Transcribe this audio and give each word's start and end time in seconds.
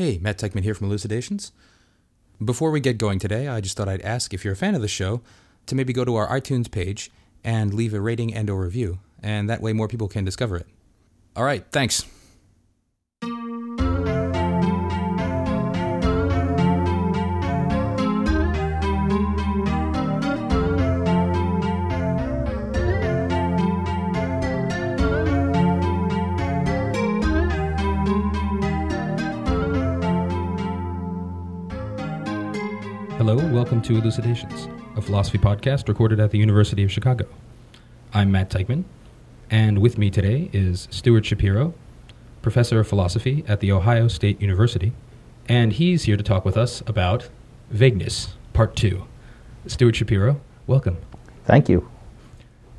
Hey, 0.00 0.16
Matt 0.16 0.38
Teichman 0.38 0.62
here 0.62 0.72
from 0.72 0.86
Elucidations. 0.86 1.52
Before 2.42 2.70
we 2.70 2.80
get 2.80 2.96
going 2.96 3.18
today, 3.18 3.48
I 3.48 3.60
just 3.60 3.76
thought 3.76 3.86
I'd 3.86 4.00
ask 4.00 4.32
if 4.32 4.46
you're 4.46 4.54
a 4.54 4.56
fan 4.56 4.74
of 4.74 4.80
the 4.80 4.88
show 4.88 5.20
to 5.66 5.74
maybe 5.74 5.92
go 5.92 6.06
to 6.06 6.16
our 6.16 6.26
iTunes 6.28 6.70
page 6.70 7.10
and 7.44 7.74
leave 7.74 7.92
a 7.92 8.00
rating 8.00 8.32
and 8.32 8.48
or 8.48 8.64
review, 8.64 9.00
and 9.22 9.50
that 9.50 9.60
way 9.60 9.74
more 9.74 9.88
people 9.88 10.08
can 10.08 10.24
discover 10.24 10.56
it. 10.56 10.66
All 11.36 11.44
right, 11.44 11.66
thanks. 11.70 12.06
Hello, 33.30 33.48
welcome 33.52 33.80
to 33.82 33.96
Elucidations, 33.96 34.66
a 34.96 35.00
philosophy 35.00 35.38
podcast 35.38 35.86
recorded 35.86 36.18
at 36.18 36.32
the 36.32 36.38
University 36.38 36.82
of 36.82 36.90
Chicago. 36.90 37.28
I'm 38.12 38.32
Matt 38.32 38.50
Teichman, 38.50 38.82
and 39.48 39.78
with 39.78 39.98
me 39.98 40.10
today 40.10 40.50
is 40.52 40.88
Stewart 40.90 41.24
Shapiro, 41.24 41.72
professor 42.42 42.80
of 42.80 42.88
philosophy 42.88 43.44
at 43.46 43.60
The 43.60 43.70
Ohio 43.70 44.08
State 44.08 44.42
University, 44.42 44.92
and 45.48 45.72
he's 45.72 46.02
here 46.02 46.16
to 46.16 46.24
talk 46.24 46.44
with 46.44 46.56
us 46.56 46.82
about 46.88 47.28
vagueness, 47.70 48.34
part 48.52 48.74
two. 48.74 49.06
Stewart 49.64 49.94
Shapiro, 49.94 50.40
welcome. 50.66 50.96
Thank 51.44 51.68
you. 51.68 51.88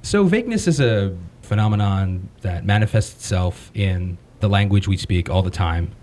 So, 0.02 0.26
vagueness 0.26 0.68
is 0.68 0.82
a 0.82 1.18
phenomenon 1.44 2.28
that 2.42 2.66
manifests 2.66 3.14
itself 3.14 3.72
in 3.74 4.18
the 4.42 4.50
language 4.50 4.86
we 4.86 4.98
speak 4.98 5.30
all 5.30 5.44
the 5.44 5.50
time. 5.50 5.96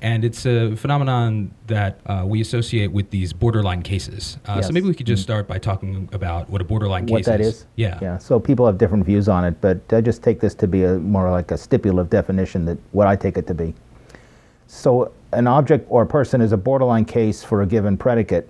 And 0.00 0.24
it's 0.24 0.46
a 0.46 0.76
phenomenon 0.76 1.52
that 1.66 2.00
uh, 2.06 2.22
we 2.26 2.40
associate 2.40 2.92
with 2.92 3.10
these 3.10 3.32
borderline 3.32 3.82
cases. 3.82 4.38
Uh, 4.46 4.62
So 4.62 4.72
maybe 4.72 4.86
we 4.86 4.94
could 4.94 5.06
just 5.06 5.22
start 5.22 5.48
by 5.48 5.58
talking 5.58 6.08
about 6.12 6.48
what 6.48 6.60
a 6.60 6.64
borderline 6.64 7.06
What 7.06 7.18
case 7.18 7.26
that 7.26 7.40
is. 7.40 7.48
is? 7.48 7.66
Yeah. 7.76 7.98
Yeah. 8.00 8.18
So 8.18 8.38
people 8.38 8.66
have 8.66 8.78
different 8.78 9.04
views 9.04 9.28
on 9.28 9.44
it, 9.44 9.60
but 9.60 9.80
I 9.92 10.00
just 10.00 10.22
take 10.22 10.38
this 10.40 10.54
to 10.56 10.68
be 10.68 10.84
a 10.84 10.98
more 10.98 11.30
like 11.30 11.50
a 11.50 11.58
stipulative 11.58 12.10
definition 12.10 12.64
that 12.66 12.78
what 12.92 13.08
I 13.08 13.16
take 13.16 13.36
it 13.36 13.46
to 13.48 13.54
be. 13.54 13.74
So 14.68 15.10
an 15.32 15.46
object 15.46 15.86
or 15.88 16.02
a 16.02 16.06
person 16.06 16.40
is 16.40 16.52
a 16.52 16.56
borderline 16.56 17.04
case 17.04 17.42
for 17.42 17.62
a 17.62 17.66
given 17.66 17.96
predicate 17.96 18.48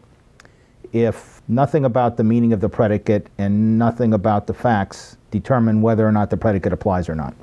if 0.93 1.43
nothing 1.49 1.85
about 1.85 2.17
the 2.17 2.25
meaning 2.25 2.53
of 2.53 2.61
the 2.61 2.69
predicate 2.69 3.27
and 3.39 3.79
nothing 3.79 4.15
about 4.15 4.47
the 4.47 4.55
facts 4.55 5.17
determine 5.31 5.83
whether 5.83 6.07
or 6.07 6.13
not 6.13 6.31
the 6.31 6.37
predicate 6.37 6.73
applies 6.73 7.09
or 7.09 7.15
not. 7.15 7.35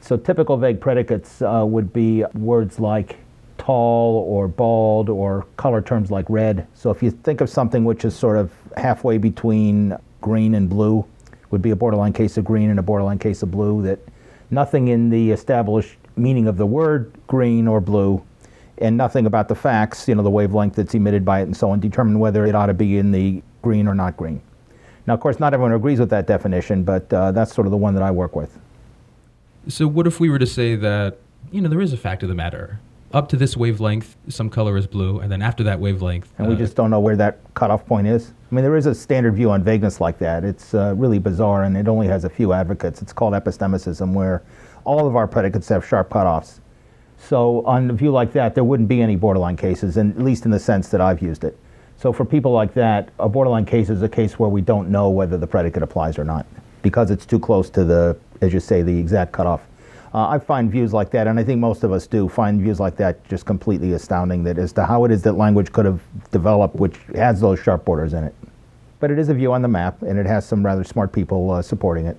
So 0.00 0.16
typical 0.16 0.56
vague 0.56 0.80
predicates 0.80 1.42
uh, 1.42 1.64
would 1.66 1.92
be 1.92 2.24
words 2.34 2.80
like 2.80 3.16
tall 3.62 4.24
or 4.26 4.48
bald 4.48 5.08
or 5.08 5.46
color 5.56 5.80
terms 5.80 6.10
like 6.10 6.26
red. 6.28 6.66
So 6.74 6.90
if 6.90 7.00
you 7.00 7.12
think 7.12 7.40
of 7.40 7.48
something 7.48 7.84
which 7.84 8.04
is 8.04 8.14
sort 8.14 8.36
of 8.36 8.52
halfway 8.76 9.18
between 9.18 9.96
green 10.20 10.56
and 10.56 10.68
blue, 10.68 11.06
would 11.50 11.62
be 11.62 11.70
a 11.70 11.76
borderline 11.76 12.12
case 12.12 12.36
of 12.36 12.44
green 12.44 12.70
and 12.70 12.78
a 12.78 12.82
borderline 12.82 13.18
case 13.18 13.42
of 13.42 13.50
blue, 13.50 13.82
that 13.82 14.00
nothing 14.50 14.88
in 14.88 15.10
the 15.10 15.30
established 15.30 15.96
meaning 16.16 16.48
of 16.48 16.56
the 16.56 16.66
word 16.66 17.12
green 17.28 17.68
or 17.68 17.80
blue 17.80 18.20
and 18.78 18.96
nothing 18.96 19.26
about 19.26 19.46
the 19.48 19.54
facts, 19.54 20.08
you 20.08 20.14
know, 20.14 20.22
the 20.22 20.30
wavelength 20.30 20.74
that's 20.74 20.94
emitted 20.94 21.24
by 21.24 21.40
it 21.40 21.44
and 21.44 21.56
so 21.56 21.70
on, 21.70 21.78
determine 21.78 22.18
whether 22.18 22.46
it 22.46 22.54
ought 22.54 22.66
to 22.66 22.74
be 22.74 22.98
in 22.98 23.12
the 23.12 23.42
green 23.60 23.86
or 23.86 23.94
not 23.94 24.16
green. 24.16 24.40
Now, 25.06 25.14
of 25.14 25.20
course, 25.20 25.38
not 25.38 25.54
everyone 25.54 25.72
agrees 25.72 26.00
with 26.00 26.10
that 26.10 26.26
definition, 26.26 26.82
but 26.82 27.12
uh, 27.12 27.30
that's 27.30 27.54
sort 27.54 27.66
of 27.66 27.70
the 27.70 27.76
one 27.76 27.94
that 27.94 28.02
I 28.02 28.10
work 28.10 28.34
with. 28.34 28.58
So 29.68 29.86
what 29.86 30.08
if 30.08 30.18
we 30.18 30.30
were 30.30 30.40
to 30.40 30.46
say 30.46 30.74
that, 30.74 31.18
you 31.52 31.60
know, 31.60 31.68
there 31.68 31.80
is 31.80 31.92
a 31.92 31.96
fact 31.96 32.24
of 32.24 32.28
the 32.28 32.34
matter. 32.34 32.80
Up 33.12 33.28
to 33.28 33.36
this 33.36 33.58
wavelength, 33.58 34.16
some 34.28 34.48
color 34.48 34.78
is 34.78 34.86
blue, 34.86 35.20
and 35.20 35.30
then 35.30 35.42
after 35.42 35.62
that 35.64 35.78
wavelength, 35.78 36.32
And 36.38 36.48
we 36.48 36.54
uh, 36.54 36.58
just 36.58 36.74
don't 36.74 36.90
know 36.90 37.00
where 37.00 37.16
that 37.16 37.40
cutoff 37.52 37.84
point 37.84 38.06
is. 38.06 38.32
I 38.50 38.54
mean, 38.54 38.64
there 38.64 38.76
is 38.76 38.86
a 38.86 38.94
standard 38.94 39.34
view 39.34 39.50
on 39.50 39.62
vagueness 39.62 40.00
like 40.00 40.18
that. 40.18 40.44
It's 40.44 40.72
uh, 40.72 40.94
really 40.96 41.18
bizarre, 41.18 41.64
and 41.64 41.76
it 41.76 41.88
only 41.88 42.06
has 42.06 42.24
a 42.24 42.30
few 42.30 42.54
advocates. 42.54 43.02
It's 43.02 43.12
called 43.12 43.34
epistemicism, 43.34 44.14
where 44.14 44.42
all 44.84 45.06
of 45.06 45.14
our 45.14 45.28
predicates 45.28 45.68
have 45.68 45.86
sharp 45.86 46.08
cutoffs. 46.08 46.60
So, 47.18 47.62
on 47.66 47.90
a 47.90 47.92
view 47.92 48.10
like 48.10 48.32
that, 48.32 48.54
there 48.54 48.64
wouldn't 48.64 48.88
be 48.88 49.02
any 49.02 49.16
borderline 49.16 49.58
cases, 49.58 49.98
and 49.98 50.16
at 50.16 50.24
least 50.24 50.46
in 50.46 50.50
the 50.50 50.58
sense 50.58 50.88
that 50.88 51.02
I've 51.02 51.20
used 51.20 51.44
it. 51.44 51.58
So, 51.98 52.14
for 52.14 52.24
people 52.24 52.52
like 52.52 52.72
that, 52.74 53.10
a 53.18 53.28
borderline 53.28 53.66
case 53.66 53.90
is 53.90 54.00
a 54.00 54.08
case 54.08 54.38
where 54.38 54.48
we 54.48 54.62
don't 54.62 54.88
know 54.88 55.10
whether 55.10 55.36
the 55.36 55.46
predicate 55.46 55.82
applies 55.82 56.18
or 56.18 56.24
not 56.24 56.46
because 56.80 57.10
it's 57.10 57.24
too 57.24 57.38
close 57.38 57.70
to 57.70 57.84
the, 57.84 58.16
as 58.40 58.52
you 58.52 58.60
say, 58.60 58.82
the 58.82 58.98
exact 58.98 59.32
cutoff. 59.32 59.60
Uh, 60.14 60.28
I 60.28 60.38
find 60.38 60.70
views 60.70 60.92
like 60.92 61.10
that, 61.12 61.26
and 61.26 61.40
I 61.40 61.44
think 61.44 61.58
most 61.58 61.84
of 61.84 61.92
us 61.92 62.06
do, 62.06 62.28
find 62.28 62.60
views 62.60 62.78
like 62.78 62.96
that 62.96 63.26
just 63.28 63.46
completely 63.46 63.94
astounding 63.94 64.44
that 64.44 64.58
as 64.58 64.72
to 64.74 64.84
how 64.84 65.04
it 65.04 65.10
is 65.10 65.22
that 65.22 65.34
language 65.34 65.72
could 65.72 65.86
have 65.86 66.02
developed, 66.30 66.76
which 66.76 66.96
has 67.14 67.40
those 67.40 67.58
sharp 67.58 67.86
borders 67.86 68.12
in 68.12 68.24
it. 68.24 68.34
But 69.00 69.10
it 69.10 69.18
is 69.18 69.30
a 69.30 69.34
view 69.34 69.52
on 69.54 69.62
the 69.62 69.68
map, 69.68 70.02
and 70.02 70.18
it 70.18 70.26
has 70.26 70.46
some 70.46 70.64
rather 70.64 70.84
smart 70.84 71.12
people 71.12 71.50
uh, 71.50 71.62
supporting 71.62 72.06
it. 72.06 72.18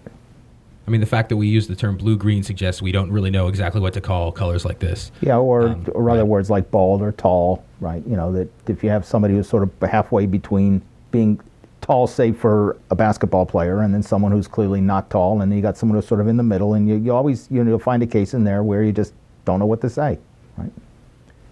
I 0.87 0.91
mean, 0.91 1.01
the 1.01 1.07
fact 1.07 1.29
that 1.29 1.37
we 1.37 1.47
use 1.47 1.67
the 1.67 1.75
term 1.75 1.95
blue-green 1.95 2.43
suggests 2.43 2.81
we 2.81 2.91
don't 2.91 3.11
really 3.11 3.29
know 3.29 3.47
exactly 3.47 3.79
what 3.79 3.93
to 3.93 4.01
call 4.01 4.31
colors 4.31 4.65
like 4.65 4.79
this. 4.79 5.11
Yeah, 5.21 5.37
or, 5.37 5.67
Um, 5.67 5.85
or 5.93 6.09
other 6.09 6.21
right. 6.21 6.27
words 6.27 6.49
like 6.49 6.71
bald 6.71 7.01
or 7.01 7.11
tall, 7.11 7.63
right? 7.79 8.05
You 8.07 8.17
know, 8.17 8.31
that 8.33 8.49
if 8.67 8.83
you 8.83 8.89
have 8.89 9.05
somebody 9.05 9.35
who's 9.35 9.47
sort 9.47 9.63
of 9.63 9.89
halfway 9.89 10.25
between 10.25 10.81
being 11.11 11.39
tall, 11.83 12.07
say, 12.07 12.31
for 12.31 12.77
a 12.89 12.95
basketball 12.95 13.45
player, 13.45 13.81
and 13.81 13.93
then 13.93 14.01
someone 14.01 14.31
who's 14.31 14.47
clearly 14.47 14.81
not 14.81 15.09
tall, 15.09 15.41
and 15.41 15.51
then 15.51 15.55
you 15.57 15.61
got 15.61 15.77
someone 15.77 15.97
who's 15.97 16.07
sort 16.07 16.21
of 16.21 16.27
in 16.27 16.37
the 16.37 16.43
middle, 16.43 16.73
and 16.73 16.87
you, 16.87 16.95
you 16.95 17.13
always, 17.13 17.47
you 17.51 17.63
know, 17.63 17.69
you'll 17.69 17.79
find 17.79 18.01
a 18.01 18.07
case 18.07 18.33
in 18.33 18.43
there 18.43 18.63
where 18.63 18.83
you 18.83 18.91
just 18.91 19.13
don't 19.45 19.59
know 19.59 19.65
what 19.65 19.81
to 19.81 19.89
say, 19.89 20.17
right? 20.57 20.71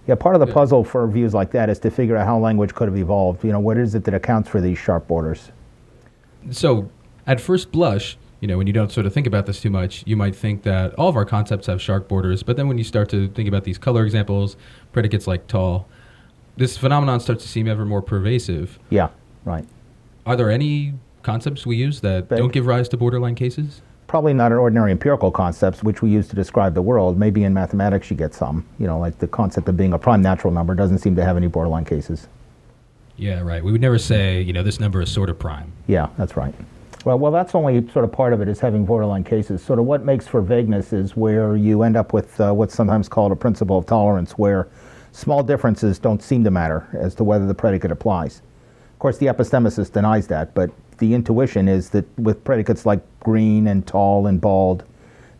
Yeah, 0.08 0.16
part 0.16 0.36
of 0.36 0.40
the 0.41 0.47
Yeah. 0.47 0.53
puzzle 0.53 0.84
for 0.84 1.06
views 1.08 1.34
like 1.34 1.52
that 1.52 1.70
is 1.70 1.78
to 1.80 1.91
figure 1.91 2.18
out 2.18 2.25
how 2.25 2.40
language 2.40 2.74
could 2.74 2.88
have 2.88 2.97
evolved. 2.97 3.44
You 3.44 3.52
know, 3.52 3.59
what 3.59 3.78
is 3.78 3.94
it 3.94 4.03
that 4.06 4.14
accounts 4.14 4.50
for 4.50 4.59
these 4.62 4.78
sharp 4.78 5.08
borders? 5.08 5.52
So, 6.50 6.90
at 7.28 7.40
first 7.40 7.72
blush, 7.72 8.18
you 8.40 8.47
know, 8.47 8.58
when 8.58 8.66
you 8.66 8.74
don't 8.74 8.91
sort 8.91 9.06
of 9.06 9.14
think 9.14 9.28
about 9.28 9.46
this 9.46 9.62
too 9.62 9.70
much, 9.70 10.03
you 10.08 10.18
might 10.18 10.36
think 10.36 10.64
that 10.64 10.96
all 10.96 11.08
of 11.09 11.16
our 11.16 11.25
concepts 11.25 11.68
have 11.68 11.80
sharp 11.81 12.08
borders. 12.08 12.41
But 12.41 12.58
then 12.58 12.68
when 12.68 12.78
you 12.80 12.84
start 12.84 13.09
to 13.09 13.28
think 13.28 13.47
about 13.47 13.64
these 13.66 13.78
color 13.78 14.03
examples, 14.03 14.56
predicates 14.94 15.28
like 15.28 15.46
tall, 15.47 15.88
this 16.58 16.78
phenomenon 16.78 17.20
starts 17.20 17.44
to 17.44 17.50
seem 17.50 17.68
ever 17.68 17.86
more 17.86 18.02
pervasive. 18.02 18.80
Yeah, 18.90 19.09
right. 19.46 19.66
Are 20.26 20.36
there 20.36 20.50
any 20.50 20.94
concepts 21.24 21.66
we 21.66 21.78
use 21.78 22.02
that 22.02 22.30
don't 22.30 22.54
give 22.54 22.66
rise 22.66 22.90
to 22.90 22.98
borderline 22.98 23.36
cases? 23.36 23.82
probably 24.12 24.34
not 24.34 24.52
in 24.52 24.58
ordinary 24.58 24.92
empirical 24.92 25.32
concepts, 25.32 25.84
which 25.84 26.02
we 26.02 26.09
use 26.09 26.28
to 26.28 26.36
describe 26.36 26.74
the 26.74 26.82
world. 26.82 27.18
Maybe 27.18 27.46
in 27.46 27.54
mathematics 27.54 28.12
you 28.12 28.18
get 28.18 28.34
some. 28.34 28.66
You 28.78 28.86
know, 28.86 29.00
like 29.00 29.18
the 29.20 29.28
concept 29.28 29.70
of 29.70 29.78
being 29.78 29.94
a 29.94 29.98
prime 29.98 30.22
natural 30.22 30.52
number 30.52 30.76
doesn't 30.76 30.98
seem 30.98 31.16
to 31.16 31.24
have 31.24 31.38
any 31.38 31.48
borderline 31.48 31.86
cases. 31.86 32.28
Yeah, 33.16 33.40
right. 33.40 33.64
We 33.64 33.72
would 33.72 33.80
never 33.80 33.98
say, 33.98 34.42
you 34.42 34.52
know, 34.52 34.64
this 34.64 34.82
number 34.82 35.02
is 35.02 35.09
sort 35.09 35.30
of 35.30 35.40
prime. 35.40 35.72
Yeah, 35.88 36.09
that's 36.18 36.36
right. 36.36 36.53
Well, 37.06 37.20
well, 37.20 37.32
that's 37.32 37.56
only 37.56 37.90
sort 37.92 38.03
of 38.03 38.12
part 38.12 38.34
of 38.34 38.42
it 38.42 38.50
is 38.50 38.59
having 38.59 38.84
borderline 38.84 39.24
cases. 39.24 39.64
Sort 39.64 39.80
of 39.80 39.86
what 39.86 40.03
makes 40.03 40.28
for 40.28 40.42
vagueness 40.42 40.92
is 40.92 41.16
where 41.16 41.56
you 41.56 41.84
end 41.84 41.96
up 41.96 42.12
with 42.12 42.40
uh, 42.42 42.52
what's 42.52 42.76
sometimes 42.76 43.08
called 43.08 43.32
a 43.32 43.36
principle 43.38 43.78
of 43.78 43.86
tolerance, 43.86 44.34
where 44.34 44.68
small 45.14 45.42
differences 45.42 46.00
don't 46.00 46.22
seem 46.22 46.44
to 46.44 46.52
matter 46.52 46.86
as 47.00 47.16
to 47.16 47.24
whether 47.24 47.48
the 47.48 47.56
predicate 47.56 47.92
applies. 47.92 48.42
Of 49.01 49.03
course, 49.03 49.17
the 49.17 49.25
epistemicist 49.25 49.94
denies 49.94 50.28
that, 50.28 50.53
but 50.53 50.69
the 51.00 51.16
intuition 51.16 51.67
is 51.67 51.89
that 51.89 52.06
with 52.19 52.44
predicates 52.44 52.85
like 52.85 53.01
green 53.22 53.66
and 53.66 53.88
tall 53.88 54.28
and 54.28 54.39
bald, 54.39 54.84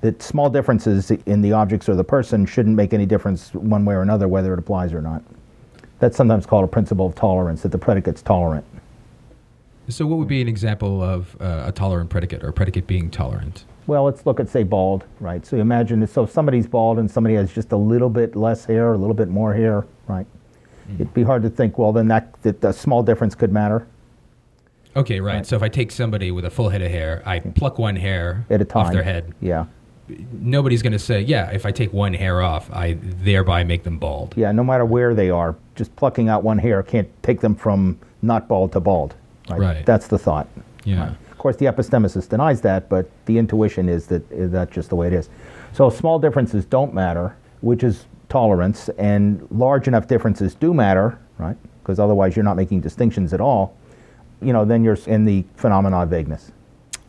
that 0.02 0.24
small 0.24 0.50
differences 0.50 1.12
in 1.12 1.44
the 1.44 1.52
objects 1.52 1.88
or 1.88 1.94
the 1.94 2.04
person 2.04 2.48
shouldn't 2.48 2.76
make 2.76 2.92
any 2.92 3.06
difference 3.06 3.54
one 3.54 3.86
way 3.86 3.94
or 3.94 4.02
another 4.02 4.28
whether 4.28 4.52
it 4.52 4.58
applies 4.58 4.94
or 4.94 5.02
not. 5.04 5.22
That's 6.00 6.18
sometimes 6.18 6.48
called 6.48 6.64
a 6.64 6.68
principle 6.68 7.06
of 7.06 7.14
tolerance, 7.14 7.62
that 7.62 7.72
the 7.72 7.78
predicate's 7.78 8.24
tolerant. 8.24 8.66
So, 9.90 10.08
what 10.08 10.18
would 10.18 10.28
be 10.28 10.42
an 10.42 10.48
example 10.48 11.04
of 11.04 11.40
uh, 11.40 11.66
a 11.68 11.72
tolerant 11.72 12.10
predicate 12.10 12.44
or 12.44 12.48
a 12.48 12.54
predicate 12.54 12.88
being 12.88 13.12
tolerant? 13.12 13.66
Well, 13.86 14.06
let's 14.06 14.26
look 14.26 14.40
at 14.40 14.50
say 14.50 14.64
bald, 14.64 15.06
right? 15.20 15.46
So 15.46 15.58
you 15.58 15.62
imagine 15.62 16.08
so 16.08 16.24
if 16.24 16.32
somebody's 16.32 16.66
bald 16.66 16.98
and 16.98 17.12
somebody 17.12 17.36
has 17.36 17.54
just 17.54 17.72
a 17.74 17.78
little 17.78 18.10
bit 18.10 18.36
less 18.36 18.66
hair, 18.66 18.94
a 18.94 18.98
little 18.98 19.14
bit 19.14 19.28
more 19.28 19.54
hair, 19.54 19.86
right? 20.08 20.26
Mm-hmm. 20.84 20.96
It'd 20.96 21.14
be 21.14 21.24
hard 21.24 21.44
to 21.44 21.50
think. 21.50 21.78
Well, 21.78 21.92
then 21.92 22.08
that 22.10 22.34
that 22.44 22.64
a 22.64 22.74
small 22.74 23.04
difference 23.04 23.36
could 23.36 23.52
matter 23.52 23.88
Okay, 24.96 25.22
right. 25.22 25.46
So, 25.46 25.56
if 25.56 25.64
I 25.64 25.70
take 25.70 25.92
somebody 25.92 26.32
with 26.32 26.46
a 26.46 26.50
full 26.50 26.70
head 26.70 26.82
of 26.82 26.92
hair, 26.92 27.24
I 27.26 27.40
pluck 27.40 27.80
one 27.80 27.96
hair 27.96 28.46
at 28.50 28.62
a 28.62 28.66
time. 28.66 28.88
off 28.88 28.94
their 28.94 29.04
head. 29.04 29.34
Yeah, 29.40 29.66
Nobody's 30.34 30.82
going 30.82 30.94
to 30.94 31.00
say, 31.00 31.22
yeah, 31.22 31.50
if 31.52 31.66
I 31.66 31.72
take 31.72 31.94
one 31.94 32.14
hair 32.14 32.42
off, 32.42 32.70
I 32.72 32.98
thereby 33.02 33.64
make 33.64 33.84
them 33.84 33.98
bald. 33.98 34.34
yeah. 34.36 34.52
No 34.52 34.64
matter 34.64 34.84
where 34.84 35.16
they 35.16 35.30
are, 35.30 35.56
just 35.76 35.96
plucking 35.96 36.28
out 36.28 36.44
one 36.44 36.58
hair 36.58 36.84
can't 36.84 37.08
take 37.24 37.40
them 37.40 37.56
from 37.56 37.98
not 38.22 38.48
bald 38.50 38.74
to 38.74 38.82
bald. 38.82 39.16
Right. 39.50 39.60
Right. 39.60 39.86
That's 39.86 40.08
the 40.08 40.18
thought. 40.18 40.48
Yeah. 40.84 41.00
Right. 41.00 41.18
Of 41.32 41.38
course, 41.38 41.56
the 41.56 41.66
epistemicist 41.66 42.30
denies 42.30 42.62
that, 42.62 42.90
but 42.90 43.10
the 43.26 43.38
intuition 43.38 43.88
is 43.88 44.08
that 44.08 44.24
that's 44.52 44.74
just 44.74 44.90
the 44.90 44.96
way 44.96 45.08
it 45.08 45.14
is. 45.14 45.30
So 45.74 45.90
small 45.90 46.20
differences 46.20 46.66
don't 46.66 46.94
matter, 46.94 47.36
which 47.62 47.84
is 47.84 48.06
tolerance, 48.32 48.90
and 48.98 49.46
large 49.52 49.88
enough 49.90 50.08
differences 50.08 50.56
do 50.56 50.74
matter, 50.74 51.20
right? 51.38 51.58
Because 51.84 52.00
otherwise, 52.00 52.36
you're 52.36 52.46
not 52.46 52.56
making 52.56 52.80
distinctions 52.80 53.34
at 53.34 53.42
all. 53.42 53.76
You 54.42 54.54
know, 54.54 54.64
then 54.66 54.84
you're 54.84 54.98
in 55.06 55.26
the 55.26 55.44
phenomena 55.58 55.98
of 56.04 56.10
vagueness. 56.10 56.52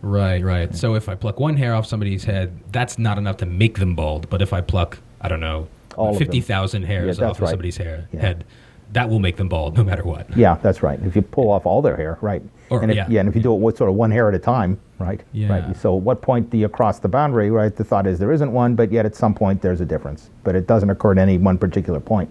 Right, 0.02 0.42
right. 0.44 0.74
So, 0.74 0.96
if 0.96 1.08
I 1.08 1.14
pluck 1.14 1.38
one 1.38 1.56
hair 1.56 1.74
off 1.74 1.86
somebody's 1.86 2.24
head, 2.24 2.52
that's 2.72 2.98
not 2.98 3.18
enough 3.18 3.36
to 3.38 3.46
make 3.46 3.78
them 3.78 3.94
bald. 3.94 4.28
But 4.28 4.42
if 4.42 4.52
I 4.52 4.60
pluck, 4.60 4.98
I 5.20 5.28
don't 5.28 5.40
know, 5.40 5.68
All 5.96 6.14
fifty 6.18 6.40
thousand 6.40 6.82
hairs 6.84 7.18
Yeah, 7.20 7.26
off 7.26 7.36
of 7.36 7.42
right. 7.42 7.50
somebody's 7.50 7.76
hair 7.76 8.08
Yeah. 8.12 8.20
head, 8.20 8.44
that 8.92 9.08
will 9.08 9.20
make 9.20 9.36
them 9.36 9.48
bald 9.48 9.76
no 9.76 9.84
matter 9.84 10.02
what. 10.02 10.36
Yeah, 10.36 10.58
that's 10.60 10.82
right. 10.82 10.98
If 11.04 11.14
you 11.14 11.22
pull 11.22 11.50
off 11.50 11.64
all 11.66 11.82
their 11.82 11.96
hair, 11.96 12.18
right? 12.20 12.42
Or- 12.72 12.82
and 12.82 12.90
if, 12.90 13.08
yeah. 13.08 13.20
and 13.20 13.28
if 13.28 13.36
you 13.36 13.42
do 13.42 13.54
it 13.54 13.60
with 13.60 13.76
sort 13.76 13.90
of 13.90 13.96
one 13.96 14.10
hair 14.10 14.28
at 14.28 14.34
a 14.34 14.38
time, 14.38 14.78
right? 14.98 15.20
Yeah. 15.32 15.48
Right. 15.48 15.76
So 15.76 15.96
at 15.96 16.02
what 16.02 16.22
point 16.22 16.50
do 16.50 16.58
you 16.58 16.68
cross 16.68 16.98
the 16.98 17.08
boundary, 17.08 17.50
right? 17.50 17.74
The 17.74 17.84
thought 17.84 18.06
is 18.06 18.18
there 18.18 18.32
isn't 18.32 18.52
one, 18.52 18.74
but 18.74 18.90
yet 18.90 19.06
at 19.06 19.14
some 19.14 19.34
point 19.34 19.62
there's 19.62 19.80
a 19.80 19.86
difference. 19.86 20.30
But 20.44 20.56
it 20.56 20.66
doesn't 20.66 20.90
occur 20.90 21.12
at 21.12 21.18
any 21.18 21.38
one 21.38 21.58
particular 21.58 22.00
point. 22.00 22.30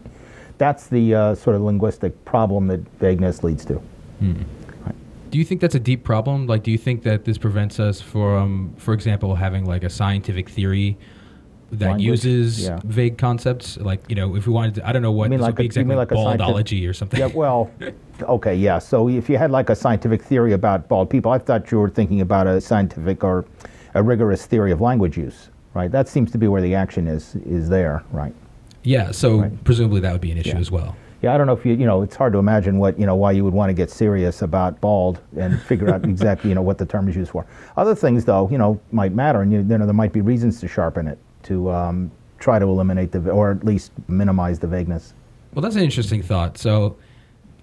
That's 0.57 0.87
the 0.87 1.15
uh, 1.15 1.35
sort 1.35 1.55
of 1.55 1.61
linguistic 1.61 2.23
problem 2.25 2.67
that 2.67 2.81
vagueness 2.99 3.43
leads 3.43 3.65
to. 3.65 3.81
Do 5.31 5.37
you 5.37 5.45
think 5.45 5.61
that's 5.61 5.75
a 5.75 5.79
deep 5.79 6.03
problem? 6.03 6.45
Like, 6.45 6.61
do 6.61 6.71
you 6.71 6.77
think 6.77 7.03
that 7.03 7.23
this 7.23 7.37
prevents 7.37 7.79
us 7.79 8.01
from, 8.01 8.73
for 8.77 8.93
example, 8.93 9.35
having 9.35 9.65
like 9.65 9.83
a 9.83 9.89
scientific 9.89 10.49
theory 10.49 10.97
that 11.71 11.85
Language, 11.91 12.05
uses 12.05 12.63
yeah. 12.65 12.79
vague 12.83 13.17
concepts? 13.17 13.77
Like, 13.77 14.01
you 14.09 14.15
know, 14.15 14.35
if 14.35 14.45
we 14.45 14.53
wanted 14.53 14.75
to, 14.75 14.87
I 14.87 14.91
don't 14.91 15.01
know 15.01 15.11
what 15.11 15.29
mean 15.29 15.39
like 15.39 15.57
a- 15.59 15.63
you 15.63 15.65
exactly, 15.67 15.87
mean 15.89 15.97
like 15.97 16.09
baldology 16.09 16.87
or 16.87 16.93
something. 16.93 17.19
Yeah, 17.19 17.27
well, 17.27 17.71
okay, 18.23 18.55
yeah. 18.55 18.79
So 18.79 19.07
if 19.09 19.29
you 19.29 19.37
had 19.37 19.51
like 19.51 19.69
a 19.69 19.75
scientific 19.75 20.21
theory 20.21 20.53
about 20.53 20.87
bald 20.87 21.09
people, 21.09 21.31
I 21.31 21.37
thought 21.37 21.71
you 21.71 21.79
were 21.79 21.89
thinking 21.89 22.21
about 22.21 22.47
a 22.47 22.59
scientific 22.59 23.23
or 23.23 23.45
a 23.93 24.03
rigorous 24.03 24.45
theory 24.45 24.71
of 24.71 24.81
language 24.81 25.17
use, 25.17 25.49
right? 25.73 25.91
That 25.91 26.07
seems 26.07 26.31
to 26.31 26.37
be 26.37 26.47
where 26.47 26.61
the 26.61 26.75
action 26.75 27.07
is 27.07 27.35
is 27.45 27.69
there, 27.69 28.03
right? 28.11 28.33
Yeah, 28.83 29.11
so 29.11 29.41
Right. 29.41 29.63
presumably 29.63 30.01
that 30.01 30.11
would 30.11 30.21
be 30.21 30.31
an 30.31 30.37
issue 30.37 30.49
Yeah. 30.49 30.57
as 30.57 30.71
well. 30.71 30.95
Yeah, 31.21 31.35
I 31.35 31.37
don't 31.37 31.45
know 31.45 31.53
if 31.53 31.63
you, 31.67 31.73
you 31.75 31.85
know, 31.85 32.01
it's 32.01 32.15
hard 32.15 32.33
to 32.33 32.39
imagine 32.39 32.79
what, 32.79 32.99
you 32.99 33.05
know, 33.05 33.13
why 33.15 33.31
you 33.31 33.43
would 33.43 33.53
want 33.53 33.69
to 33.69 33.75
get 33.75 33.91
serious 33.91 34.41
about 34.41 34.81
bald 34.81 35.19
and 35.37 35.61
figure 35.61 35.93
out 35.93 36.03
exactly, 36.13 36.49
you 36.49 36.55
know, 36.55 36.63
what 36.63 36.79
the 36.79 36.85
term 36.85 37.07
is 37.07 37.15
used 37.15 37.29
for. 37.31 37.45
Other 37.77 37.93
things, 37.93 38.25
though, 38.25 38.49
you 38.49 38.57
know, 38.57 38.79
might 38.91 39.13
matter, 39.13 39.41
and 39.41 39.51
you, 39.51 39.59
you 39.59 39.77
know, 39.77 39.85
there 39.85 39.93
might 39.93 40.13
be 40.13 40.21
reasons 40.21 40.59
to 40.61 40.67
sharpen 40.67 41.07
it 41.07 41.19
to 41.43 41.71
um, 41.71 42.11
try 42.39 42.59
to 42.59 42.65
eliminate 42.65 43.11
the, 43.11 43.29
or 43.29 43.51
at 43.51 43.63
least 43.63 43.91
minimize 44.07 44.59
the 44.59 44.67
vagueness. 44.67 45.13
Well, 45.53 45.61
that's 45.61 45.75
an 45.75 45.83
interesting 45.83 46.21
thought. 46.21 46.57
So, 46.57 46.97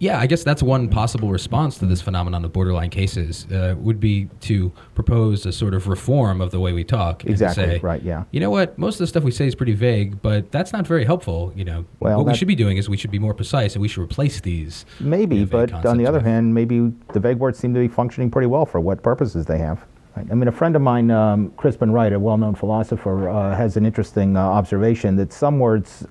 yeah, 0.00 0.20
I 0.20 0.26
guess 0.26 0.44
that's 0.44 0.62
one 0.62 0.88
possible 0.88 1.30
response 1.30 1.78
to 1.78 1.86
this 1.86 2.00
phenomenon 2.00 2.44
of 2.44 2.52
borderline 2.52 2.90
cases 2.90 3.46
uh, 3.50 3.74
would 3.78 3.98
be 3.98 4.28
to 4.42 4.70
propose 4.94 5.44
a 5.44 5.52
sort 5.52 5.74
of 5.74 5.88
reform 5.88 6.40
of 6.40 6.52
the 6.52 6.60
way 6.60 6.72
we 6.72 6.84
talk. 6.84 7.22
and 7.24 7.30
Exactly, 7.30 7.64
say, 7.64 7.78
right, 7.78 8.02
yeah. 8.02 8.24
You 8.30 8.38
know 8.38 8.50
what? 8.50 8.78
Most 8.78 8.96
of 8.96 8.98
the 9.00 9.06
stuff 9.08 9.24
we 9.24 9.32
say 9.32 9.48
is 9.48 9.56
pretty 9.56 9.72
vague, 9.72 10.22
but 10.22 10.52
that's 10.52 10.72
not 10.72 10.86
very 10.86 11.04
helpful. 11.04 11.52
You 11.56 11.64
know, 11.64 11.84
Well, 11.98 12.18
what 12.18 12.26
we 12.26 12.34
should 12.34 12.46
be 12.46 12.54
doing 12.54 12.76
is 12.76 12.88
we 12.88 12.96
should 12.96 13.10
be 13.10 13.18
more 13.18 13.34
precise, 13.34 13.74
and 13.74 13.82
we 13.82 13.88
should 13.88 14.02
replace 14.02 14.40
these. 14.40 14.84
Maybe, 15.00 15.36
you 15.36 15.46
know, 15.46 15.66
but 15.66 15.84
on 15.84 15.96
the 15.98 16.06
other 16.06 16.20
hand, 16.20 16.54
maybe 16.54 16.92
the 17.12 17.20
vague 17.20 17.38
words 17.38 17.58
seem 17.58 17.74
to 17.74 17.80
be 17.80 17.88
functioning 17.88 18.30
pretty 18.30 18.46
well 18.46 18.66
for 18.66 18.78
what 18.78 19.02
purposes 19.02 19.46
they 19.46 19.58
have. 19.58 19.84
I 20.30 20.34
mean, 20.34 20.48
a 20.48 20.52
friend 20.52 20.74
of 20.74 20.82
mine, 20.82 21.10
um, 21.10 21.50
Crispin 21.56 21.92
Wright, 21.92 22.12
a 22.12 22.18
well-known 22.18 22.54
philosopher, 22.54 23.28
uh, 23.28 23.56
has 23.56 23.76
an 23.76 23.86
interesting 23.86 24.36
uh, 24.36 24.40
observation 24.40 25.16
that 25.16 25.32
some 25.32 25.58
words, 25.58 26.06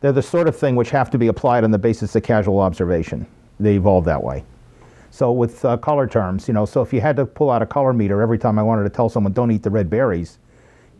they're 0.00 0.12
the 0.12 0.22
sort 0.22 0.48
of 0.48 0.56
thing 0.56 0.74
which 0.74 0.90
have 0.90 1.10
to 1.10 1.18
be 1.18 1.28
applied 1.28 1.64
on 1.64 1.70
the 1.70 1.78
basis 1.78 2.16
of 2.16 2.22
casual 2.22 2.60
observation. 2.60 3.26
They 3.60 3.76
evolve 3.76 4.04
that 4.06 4.22
way. 4.22 4.44
So 5.10 5.30
with 5.30 5.64
uh, 5.64 5.76
color 5.76 6.08
terms, 6.08 6.48
you 6.48 6.54
know, 6.54 6.64
so 6.64 6.82
if 6.82 6.92
you 6.92 7.00
had 7.00 7.14
to 7.16 7.24
pull 7.24 7.50
out 7.50 7.62
a 7.62 7.66
color 7.66 7.92
meter 7.92 8.20
every 8.20 8.38
time 8.38 8.58
I 8.58 8.62
wanted 8.62 8.82
to 8.82 8.90
tell 8.90 9.08
someone 9.08 9.32
don't 9.32 9.50
eat 9.52 9.62
the 9.62 9.70
red 9.70 9.88
berries, 9.88 10.38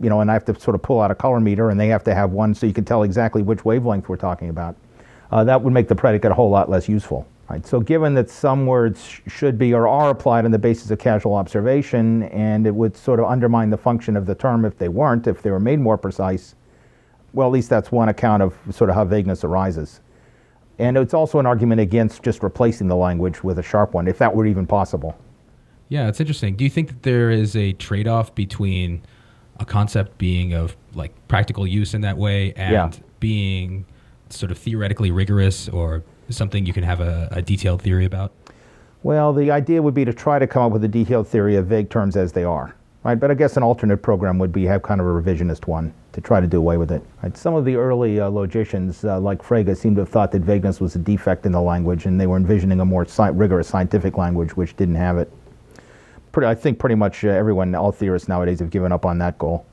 you 0.01 0.09
know, 0.09 0.21
and 0.21 0.31
I 0.31 0.35
have 0.35 0.45
to 0.45 0.61
sort 0.61 0.77
of 0.77 0.83
pull 0.83 1.01
out 1.01 1.11
a 1.11 1.15
color 1.15 1.41
meter 1.41 1.71
and 1.71 1.81
they 1.81 1.89
have 1.89 2.05
to 2.05 2.15
have 2.15 2.31
one 2.31 2.55
so 2.55 2.67
you 2.67 2.73
can 2.73 2.85
tell 2.85 3.03
exactly 3.03 3.43
which 3.43 3.65
wavelength 3.65 4.09
we're 4.09 4.17
talking 4.17 4.51
about, 4.51 4.77
uh, 5.33 5.43
that 5.45 5.63
would 5.63 5.73
make 5.73 5.89
the 5.89 5.97
predicate 5.97 6.31
a 6.31 6.35
whole 6.35 6.51
lot 6.51 6.71
less 6.71 6.89
useful. 6.89 7.27
Right? 7.51 7.67
So 7.67 7.79
given 7.81 8.15
that 8.15 8.31
some 8.31 8.65
words 8.67 9.05
sh- 9.05 9.21
should 9.27 9.59
be 9.59 9.75
or 9.75 9.87
are 9.87 10.11
applied 10.11 10.45
on 10.47 10.51
the 10.51 10.59
basis 10.59 10.91
of 10.91 10.99
casual 10.99 11.35
observation 11.35 12.23
and 12.25 12.67
it 12.67 12.75
would 12.75 12.97
sort 12.97 13.21
of 13.21 13.27
undermine 13.27 13.69
the 13.71 13.77
function 13.77 14.17
of 14.17 14.25
the 14.27 14.35
term 14.35 14.65
if 14.65 14.79
they 14.79 14.89
weren't, 14.89 15.27
if 15.27 15.43
they 15.43 15.51
were 15.51 15.61
made 15.61 15.79
more 15.79 15.99
precise, 15.99 16.55
well, 17.35 17.47
at 17.49 17.53
least 17.53 17.69
that's 17.69 17.93
one 17.93 18.09
account 18.09 18.43
of 18.43 18.57
sort 18.71 18.89
of 18.89 18.97
how 18.97 19.05
vagueness 19.05 19.45
arises. 19.45 20.01
And 20.79 20.97
it's 20.97 21.13
also 21.15 21.39
an 21.39 21.47
argument 21.47 21.81
against 21.81 22.23
just 22.23 22.43
replacing 22.43 22.89
the 22.89 22.97
language 22.97 23.45
with 23.45 23.59
a 23.59 23.63
sharp 23.63 23.93
one, 23.93 24.09
if 24.09 24.19
that 24.19 24.35
were 24.35 24.47
even 24.47 24.67
possible. 24.67 25.17
Yeah, 25.89 26.09
it's 26.09 26.21
interesting. 26.21 26.57
Do 26.57 26.65
you 26.65 26.71
think 26.71 26.89
that 26.89 27.03
there 27.03 27.31
is 27.31 27.55
a 27.55 27.75
trade-off 27.75 28.35
between 28.35 29.03
a 29.61 29.65
concept 29.65 30.17
being 30.19 30.55
of 30.55 30.75
like 30.95 31.13
practical 31.29 31.67
use 31.67 31.93
in 31.95 32.01
that 32.01 32.17
way 32.17 32.53
and 32.55 32.73
Yeah. 32.73 32.91
being 33.21 33.85
sort 34.31 34.51
of 34.51 34.59
theoretically 34.59 35.11
rigorous 35.11 35.69
or 35.69 36.03
something 36.31 36.67
you 36.67 36.73
can 36.73 36.85
have 36.85 37.01
a, 37.01 37.29
a 37.31 37.43
detailed 37.43 37.83
theory 37.83 38.05
about? 38.05 38.33
Well, 39.03 39.33
the 39.33 39.51
idea 39.51 39.83
would 39.83 39.95
be 39.95 40.05
to 40.07 40.15
try 40.15 40.39
to 40.39 40.47
come 40.47 40.63
up 40.63 40.73
with 40.73 40.83
a 40.85 40.89
detailed 40.89 41.29
theory 41.29 41.57
of 41.57 41.67
vague 41.67 41.91
terms 41.91 42.17
as 42.17 42.33
they 42.33 42.45
are, 42.45 42.75
right? 43.03 43.17
But 43.17 43.31
I 43.31 43.35
guess 43.35 43.57
an 43.59 43.63
alternate 43.63 43.99
program 43.99 44.39
would 44.39 44.53
be 44.53 44.65
have 44.65 44.83
kind 44.83 45.01
of 45.01 45.07
a 45.07 45.11
revisionist 45.11 45.67
one 45.67 45.93
to 46.13 46.21
try 46.21 46.41
to 46.41 46.47
do 46.47 46.59
away 46.59 46.79
with 46.79 46.91
it. 46.91 47.03
Right? 47.23 47.37
Some 47.37 47.55
of 47.55 47.67
the 47.67 47.77
early 47.77 48.21
uh, 48.21 48.31
logicians, 48.31 49.05
uh, 49.05 49.21
like 49.21 49.43
Frege, 49.43 49.77
seem 49.77 49.95
to 49.97 50.01
have 50.01 50.09
thought 50.09 50.33
that 50.33 50.41
vagueness 50.43 50.81
was 50.81 50.95
a 50.95 50.99
defect 50.99 51.45
in 51.45 51.53
the 51.53 51.61
language, 51.61 52.07
and 52.07 52.19
they 52.19 52.27
were 52.27 52.39
envisioning 52.39 52.81
a 52.81 52.85
more 52.85 53.05
sci- 53.05 53.29
rigorous 53.29 53.69
scientific 53.69 54.17
language 54.17 54.57
which 54.57 54.75
didn't 54.77 54.95
have 54.95 55.19
it. 55.19 55.31
Pretty, 56.33 56.47
I 56.47 56.55
think 56.55 56.79
pretty 56.79 56.95
much 56.95 57.25
uh, 57.25 57.29
everyone, 57.29 57.75
all 57.75 57.93
theorists 57.93 58.29
nowadays, 58.29 58.59
have 58.61 58.71
given 58.71 58.91
up 58.91 59.05
on 59.05 59.19
that 59.19 59.39
goal. 59.39 59.67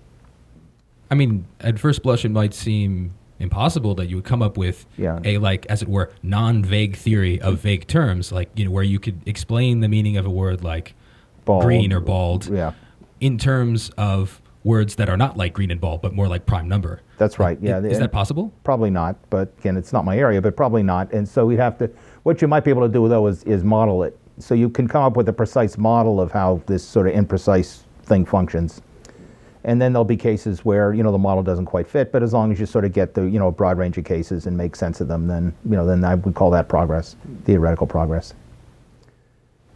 I 1.09 1.15
mean, 1.15 1.45
at 1.61 1.79
first 1.79 2.03
blush, 2.03 2.25
it 2.25 2.31
might 2.31 2.53
seem 2.53 3.13
impossible 3.41 3.95
that 3.95 4.07
you 4.07 4.15
would 4.17 4.25
come 4.25 4.41
up 4.41 4.57
with 4.57 4.85
Yeah. 4.97 5.19
a 5.25 5.37
like, 5.39 5.65
as 5.67 5.81
it 5.81 5.89
were, 5.89 6.11
non-vague 6.23 6.95
theory 6.95 7.41
of 7.41 7.59
vague 7.59 7.87
terms, 7.87 8.31
like 8.31 8.49
you 8.55 8.65
know, 8.65 8.71
where 8.71 8.83
you 8.83 8.99
could 8.99 9.21
explain 9.25 9.79
the 9.81 9.87
meaning 9.89 10.17
of 10.17 10.25
a 10.25 10.29
word 10.29 10.63
like 10.63 10.93
Bald. 11.45 11.63
green 11.63 11.91
or 11.91 11.99
bald 11.99 12.47
Yeah, 12.47 12.71
in 13.19 13.37
terms 13.37 13.89
of 13.97 14.41
words 14.63 14.95
that 14.95 15.09
are 15.09 15.17
not 15.17 15.37
like 15.37 15.53
green 15.53 15.71
and 15.71 15.81
bald, 15.81 16.01
but 16.03 16.13
more 16.13 16.27
like 16.27 16.45
prime 16.45 16.69
number. 16.69 17.01
that's 17.17 17.37
right. 17.39 17.57
Yeah, 17.61 17.79
is 17.79 17.93
and- 17.97 18.03
that 18.03 18.11
possible? 18.11 18.51
Probably 18.63 18.89
not, 18.89 19.15
but 19.29 19.51
again, 19.59 19.75
it's 19.77 19.91
not 19.93 20.05
my 20.05 20.17
area, 20.17 20.41
but 20.41 20.55
probably 20.55 20.83
not. 20.83 21.11
And 21.13 21.27
so 21.27 21.45
we'd 21.47 21.59
have 21.59 21.77
to, 21.79 21.89
what 22.23 22.41
you 22.41 22.47
might 22.47 22.63
be 22.63 22.69
able 22.71 22.81
to 22.83 22.91
do 22.93 23.07
though 23.07 23.27
is, 23.27 23.43
is 23.43 23.63
model 23.63 24.03
it. 24.03 24.17
So 24.39 24.53
you 24.55 24.69
can 24.69 24.87
come 24.87 25.03
up 25.03 25.15
with 25.17 25.27
a 25.29 25.33
precise 25.33 25.77
model 25.77 26.19
of 26.21 26.31
how 26.31 26.61
this 26.67 26.83
sort 26.83 27.07
of 27.07 27.13
imprecise 27.13 27.81
thing 28.03 28.25
functions. 28.25 28.81
And 29.63 29.81
then 29.81 29.93
there'll 29.93 30.05
be 30.05 30.17
cases 30.17 30.65
where, 30.65 30.93
you 30.93 31.03
know, 31.03 31.11
the 31.11 31.19
model 31.19 31.43
doesn't 31.43 31.65
quite 31.65 31.87
fit, 31.87 32.11
but 32.11 32.23
as 32.23 32.33
long 32.33 32.51
as 32.51 32.59
you 32.59 32.65
sort 32.65 32.83
of 32.83 32.93
get 32.93 33.13
the, 33.13 33.23
you 33.23 33.37
know, 33.37 33.47
a 33.47 33.51
broad 33.51 33.77
range 33.77 33.97
of 33.97 34.05
cases 34.05 34.47
and 34.47 34.57
make 34.57 34.75
sense 34.75 35.01
of 35.01 35.07
them, 35.07 35.27
then, 35.27 35.53
you 35.65 35.75
know, 35.75 35.85
then 35.85 36.03
I 36.03 36.15
would 36.15 36.33
call 36.33 36.49
that 36.51 36.67
progress, 36.67 37.15
theoretical 37.45 37.85
progress. 37.85 38.33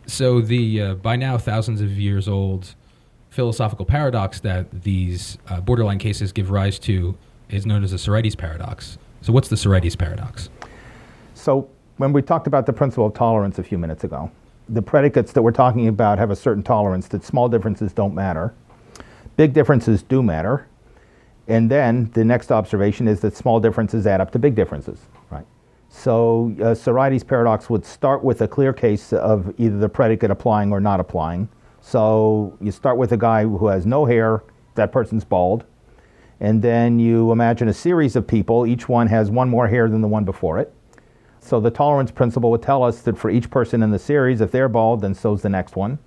So 0.08 0.42
the 0.42 0.82
uh, 0.82 0.94
by 0.96 1.16
now 1.16 1.38
thousands 1.38 1.82
of 1.82 1.92
years 1.92 2.28
old 2.28 2.76
philosophical 3.30 3.86
paradox 3.86 4.40
that 4.40 4.84
these 4.84 5.38
uh, 5.50 5.60
borderline 5.60 6.00
cases 6.00 6.32
give 6.32 6.52
rise 6.52 6.80
to 6.80 7.18
is 7.50 7.66
known 7.66 7.84
as 7.84 7.92
the 7.92 7.98
Sorites 7.98 8.36
paradox. 8.36 8.98
So 9.22 9.34
what's 9.34 9.50
the 9.50 9.58
Sorites 9.58 9.96
paradox? 9.96 10.50
So 11.34 11.70
when 11.98 12.14
we 12.14 12.22
talked 12.22 12.48
about 12.48 12.66
the 12.66 12.74
principle 12.74 13.08
of 13.08 13.14
tolerance 13.14 13.60
a 13.60 13.64
few 13.64 13.78
minutes 13.78 14.04
ago, 14.04 14.32
the 14.70 14.82
predicates 14.82 15.34
that 15.34 15.42
we're 15.42 15.52
talking 15.52 15.88
about 15.88 16.18
have 16.18 16.32
a 16.32 16.36
certain 16.36 16.64
tolerance 16.64 17.08
that 17.10 17.24
small 17.24 17.50
differences 17.50 17.94
don't 17.94 18.16
matter. 18.16 18.54
Big 19.38 19.54
differences 19.54 20.04
do 20.04 20.24
matter. 20.24 20.68
And 21.48 21.70
then 21.70 22.10
the 22.14 22.24
next 22.24 22.52
observation 22.52 23.08
is 23.08 23.20
that 23.22 23.36
small 23.36 23.60
differences 23.60 24.08
add 24.08 24.22
up 24.22 24.32
to 24.32 24.40
big 24.40 24.56
differences, 24.56 25.00
right? 25.30 25.46
So 25.90 26.56
uh, 26.62 26.74
Sorites 26.74 27.24
paradox 27.24 27.70
would 27.70 27.86
start 27.86 28.24
with 28.24 28.42
a 28.42 28.48
clear 28.48 28.74
case 28.74 29.14
of 29.14 29.54
either 29.58 29.78
the 29.78 29.90
predicate 29.90 30.32
applying 30.32 30.72
or 30.72 30.80
not 30.80 31.00
applying. 31.00 31.48
So 31.82 32.58
you 32.60 32.72
start 32.72 32.98
with 32.98 33.12
a 33.12 33.18
guy 33.18 33.44
who 33.44 33.68
has 33.68 33.86
no 33.86 34.06
hair, 34.06 34.44
that 34.74 34.92
person's 34.92 35.24
bald. 35.24 35.66
And 36.40 36.62
then 36.62 37.00
you 37.00 37.32
imagine 37.32 37.68
a 37.68 37.74
series 37.74 38.16
of 38.16 38.28
people, 38.28 38.66
each 38.66 38.90
one 38.90 39.08
has 39.08 39.30
one 39.30 39.50
more 39.50 39.68
hair 39.68 39.88
than 39.88 40.02
the 40.02 40.08
one 40.08 40.26
before 40.26 40.60
it. 40.60 40.74
So 41.40 41.60
the 41.60 41.70
tolerance 41.70 42.10
principle 42.10 42.50
would 42.52 42.64
tell 42.64 42.84
us 42.84 43.02
that 43.02 43.18
for 43.18 43.30
each 43.30 43.52
person 43.52 43.84
in 43.84 43.92
the 43.92 44.00
series, 44.00 44.42
if 44.42 44.52
they're 44.52 44.68
bald, 44.68 45.02
then 45.02 45.14
so's 45.14 45.44
the 45.44 45.50
next 45.50 45.76
one. 45.76 46.00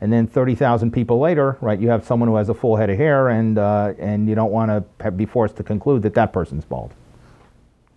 And 0.00 0.12
then 0.12 0.26
30,000 0.26 0.90
people 0.90 1.18
later, 1.20 1.56
right, 1.60 1.80
you 1.80 1.88
have 1.88 2.04
someone 2.04 2.28
who 2.28 2.36
has 2.36 2.48
a 2.50 2.54
full 2.54 2.76
head 2.76 2.90
of 2.90 2.98
hair, 2.98 3.28
and, 3.30 3.56
uh, 3.56 3.94
and 3.98 4.28
you 4.28 4.34
don't 4.34 4.52
want 4.52 4.86
to 4.98 5.10
be 5.10 5.24
forced 5.24 5.56
to 5.56 5.62
conclude 5.62 6.02
that 6.02 6.14
that 6.14 6.32
person's 6.32 6.64
bald. 6.66 6.92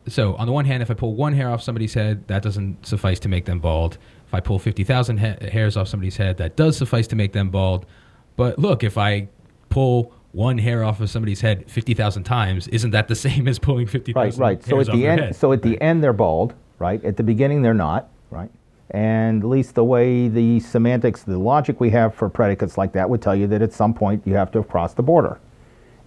So 0.08 0.36
on 0.36 0.48
the 0.48 0.53
one 0.53 0.65
hand, 0.65 0.82
if 0.82 0.89
I 0.89 0.94
pull 0.94 1.15
one 1.15 1.34
hair 1.34 1.50
off 1.50 1.62
somebody's 1.62 1.94
head, 1.94 2.27
that 2.27 2.41
doesn't 2.41 2.86
suffice 2.86 3.20
to 3.20 3.29
make 3.29 3.46
them 3.46 3.60
bald. 3.60 3.98
If 4.27 4.34
I 4.34 4.39
pull 4.39 4.60
50,000 4.60 5.18
ha- 5.18 5.36
hairs 5.51 5.75
off 5.75 5.88
somebody's 5.88 6.18
head, 6.18 6.38
that 6.38 6.56
does 6.56 6.77
suffice 6.77 7.08
to 7.08 7.15
make 7.15 7.34
them 7.34 7.50
bald. 7.50 7.86
But 8.38 8.58
look, 8.58 8.84
if 8.84 8.98
I 8.98 9.27
pull 9.70 10.13
one 10.32 10.58
hair 10.58 10.84
off 10.84 11.01
of 11.01 11.10
somebody's 11.10 11.41
head 11.41 11.70
50,000 11.70 12.24
times, 12.24 12.68
isn't 12.70 12.91
that 12.91 13.08
the 13.08 13.15
same 13.27 13.48
as 13.48 13.60
pulling 13.60 13.88
50,000 13.88 14.39
Right, 14.39 14.53
right. 14.56 14.63
So 14.63 14.79
at 14.79 14.88
the 14.88 15.06
end, 15.06 15.22
head? 15.22 15.36
so 15.36 15.51
at 15.51 15.62
the 15.62 15.79
end 15.82 16.01
they're 16.03 16.13
bald, 16.13 16.53
right? 16.79 17.03
At 17.03 17.18
the 17.18 17.24
beginning 17.24 17.62
they're 17.62 17.74
not, 17.74 18.10
right? 18.32 18.50
And 18.91 19.43
at 19.43 19.50
least 19.50 19.75
the 19.75 19.84
way 19.84 20.27
the 20.27 20.60
semantics, 20.60 21.24
the 21.24 21.38
logic 21.38 21.79
we 21.79 21.91
have 21.91 22.15
for 22.15 22.27
predicates 22.29 22.77
like 22.77 22.91
that 22.93 23.10
would 23.10 23.22
tell 23.22 23.36
you 23.36 23.48
that 23.48 23.62
at 23.62 23.72
some 23.72 23.93
point 23.93 24.25
you 24.25 24.34
have 24.34 24.51
to 24.51 24.60
have 24.60 24.67
crossed 24.67 24.96
the 24.96 25.03
border. 25.03 25.39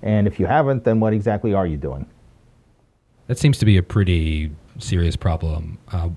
And 0.03 0.27
if 0.27 0.41
you 0.41 0.47
haven't, 0.47 0.85
then 0.85 0.99
what 0.99 1.13
exactly 1.13 1.55
are 1.55 1.67
you 1.67 1.77
doing? 1.77 2.07
That 3.29 3.39
seems 3.39 3.59
to 3.59 3.65
be 3.65 3.77
a 3.77 3.83
pretty 3.83 4.51
serious 4.79 5.15
problem. 5.15 5.79
Uh, 5.93 6.11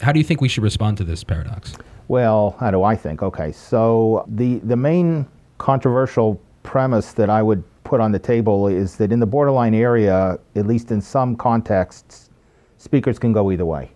how 0.00 0.12
do 0.12 0.20
you 0.20 0.24
think 0.24 0.40
we 0.40 0.48
should 0.48 0.62
respond 0.62 0.96
to 0.98 1.04
this 1.04 1.24
paradox? 1.24 1.76
Well, 2.06 2.56
how 2.60 2.70
do 2.70 2.84
I 2.84 2.94
think? 2.94 3.22
Okay, 3.22 3.50
so 3.50 4.24
the, 4.28 4.58
the 4.60 4.76
main 4.76 5.26
controversial 5.58 6.40
premise 6.62 7.12
that 7.12 7.28
I 7.28 7.42
would 7.42 7.64
put 7.82 8.00
on 8.00 8.12
the 8.12 8.18
table 8.18 8.68
is 8.68 8.96
that 8.96 9.12
in 9.12 9.20
the 9.20 9.26
borderline 9.26 9.74
area, 9.74 10.38
at 10.54 10.66
least 10.66 10.90
in 10.90 11.00
some 11.00 11.36
contexts, 11.36 12.30
speakers 12.78 13.18
can 13.18 13.32
go 13.32 13.50
either 13.50 13.66
way. 13.66 13.90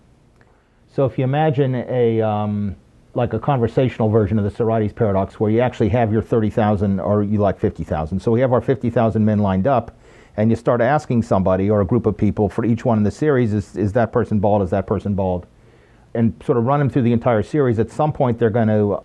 So 0.99 1.05
if 1.05 1.17
you 1.17 1.23
imagine 1.23 1.77
a 1.77 2.21
um, 2.23 2.75
like 3.15 3.33
a 3.33 3.39
conversational 3.39 4.09
version 4.09 4.37
of 4.37 4.43
the 4.43 4.51
Sorites 4.51 4.93
paradox, 4.93 5.39
where 5.39 5.49
you 5.49 5.61
actually 5.61 5.91
have 5.91 6.13
your 6.13 6.23
30,000 6.23 6.99
or 6.99 7.23
you 7.23 7.39
like 7.39 7.57
50,000. 7.57 8.19
So 8.19 8.33
we 8.33 8.41
have 8.41 8.53
our 8.53 8.61
50,000 8.61 9.25
men 9.25 9.39
lined 9.39 9.69
up, 9.69 9.97
and 10.37 10.51
you 10.51 10.57
start 10.57 10.81
asking 10.81 11.23
somebody 11.23 11.71
or 11.71 11.83
a 11.83 11.85
group 11.85 12.07
of 12.07 12.17
people 12.17 12.49
for 12.49 12.65
each 12.65 12.85
one 12.85 12.99
in 12.99 13.05
the 13.05 13.13
series: 13.13 13.53
is 13.53 13.77
is 13.77 13.93
that 13.93 14.11
person 14.11 14.41
bald? 14.41 14.61
Is 14.63 14.71
that 14.71 14.89
person 14.89 15.15
bald? 15.15 15.47
And 16.15 16.35
sort 16.45 16.59
of 16.59 16.65
run 16.65 16.81
them 16.81 16.91
through 16.91 17.03
the 17.03 17.13
entire 17.13 17.45
series. 17.45 17.79
At 17.79 17.93
some 17.93 18.13
point, 18.13 18.41
they're 18.41 18.51
going 18.51 18.67
to 18.67 19.01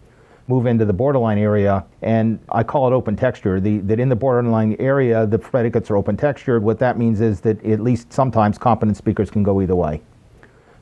move 0.48 0.66
into 0.66 0.86
the 0.86 0.94
borderline 0.94 1.38
area, 1.38 1.86
and 2.02 2.40
I 2.50 2.64
call 2.64 2.88
it 2.88 2.96
open 2.96 3.16
texture. 3.16 3.60
The, 3.60 3.78
that 3.82 4.00
in 4.00 4.10
the 4.10 4.16
borderline 4.16 4.78
area, 4.80 5.28
the 5.28 5.38
predicates 5.38 5.92
are 5.92 5.98
open 5.98 6.18
textured. 6.18 6.64
What 6.64 6.80
that 6.80 6.98
means 6.98 7.22
is 7.22 7.42
that 7.42 7.64
at 7.64 7.82
least 7.82 8.12
sometimes 8.12 8.58
competent 8.58 8.98
speakers 8.98 9.30
can 9.30 9.44
go 9.44 9.62
either 9.62 9.76
way. 9.76 10.02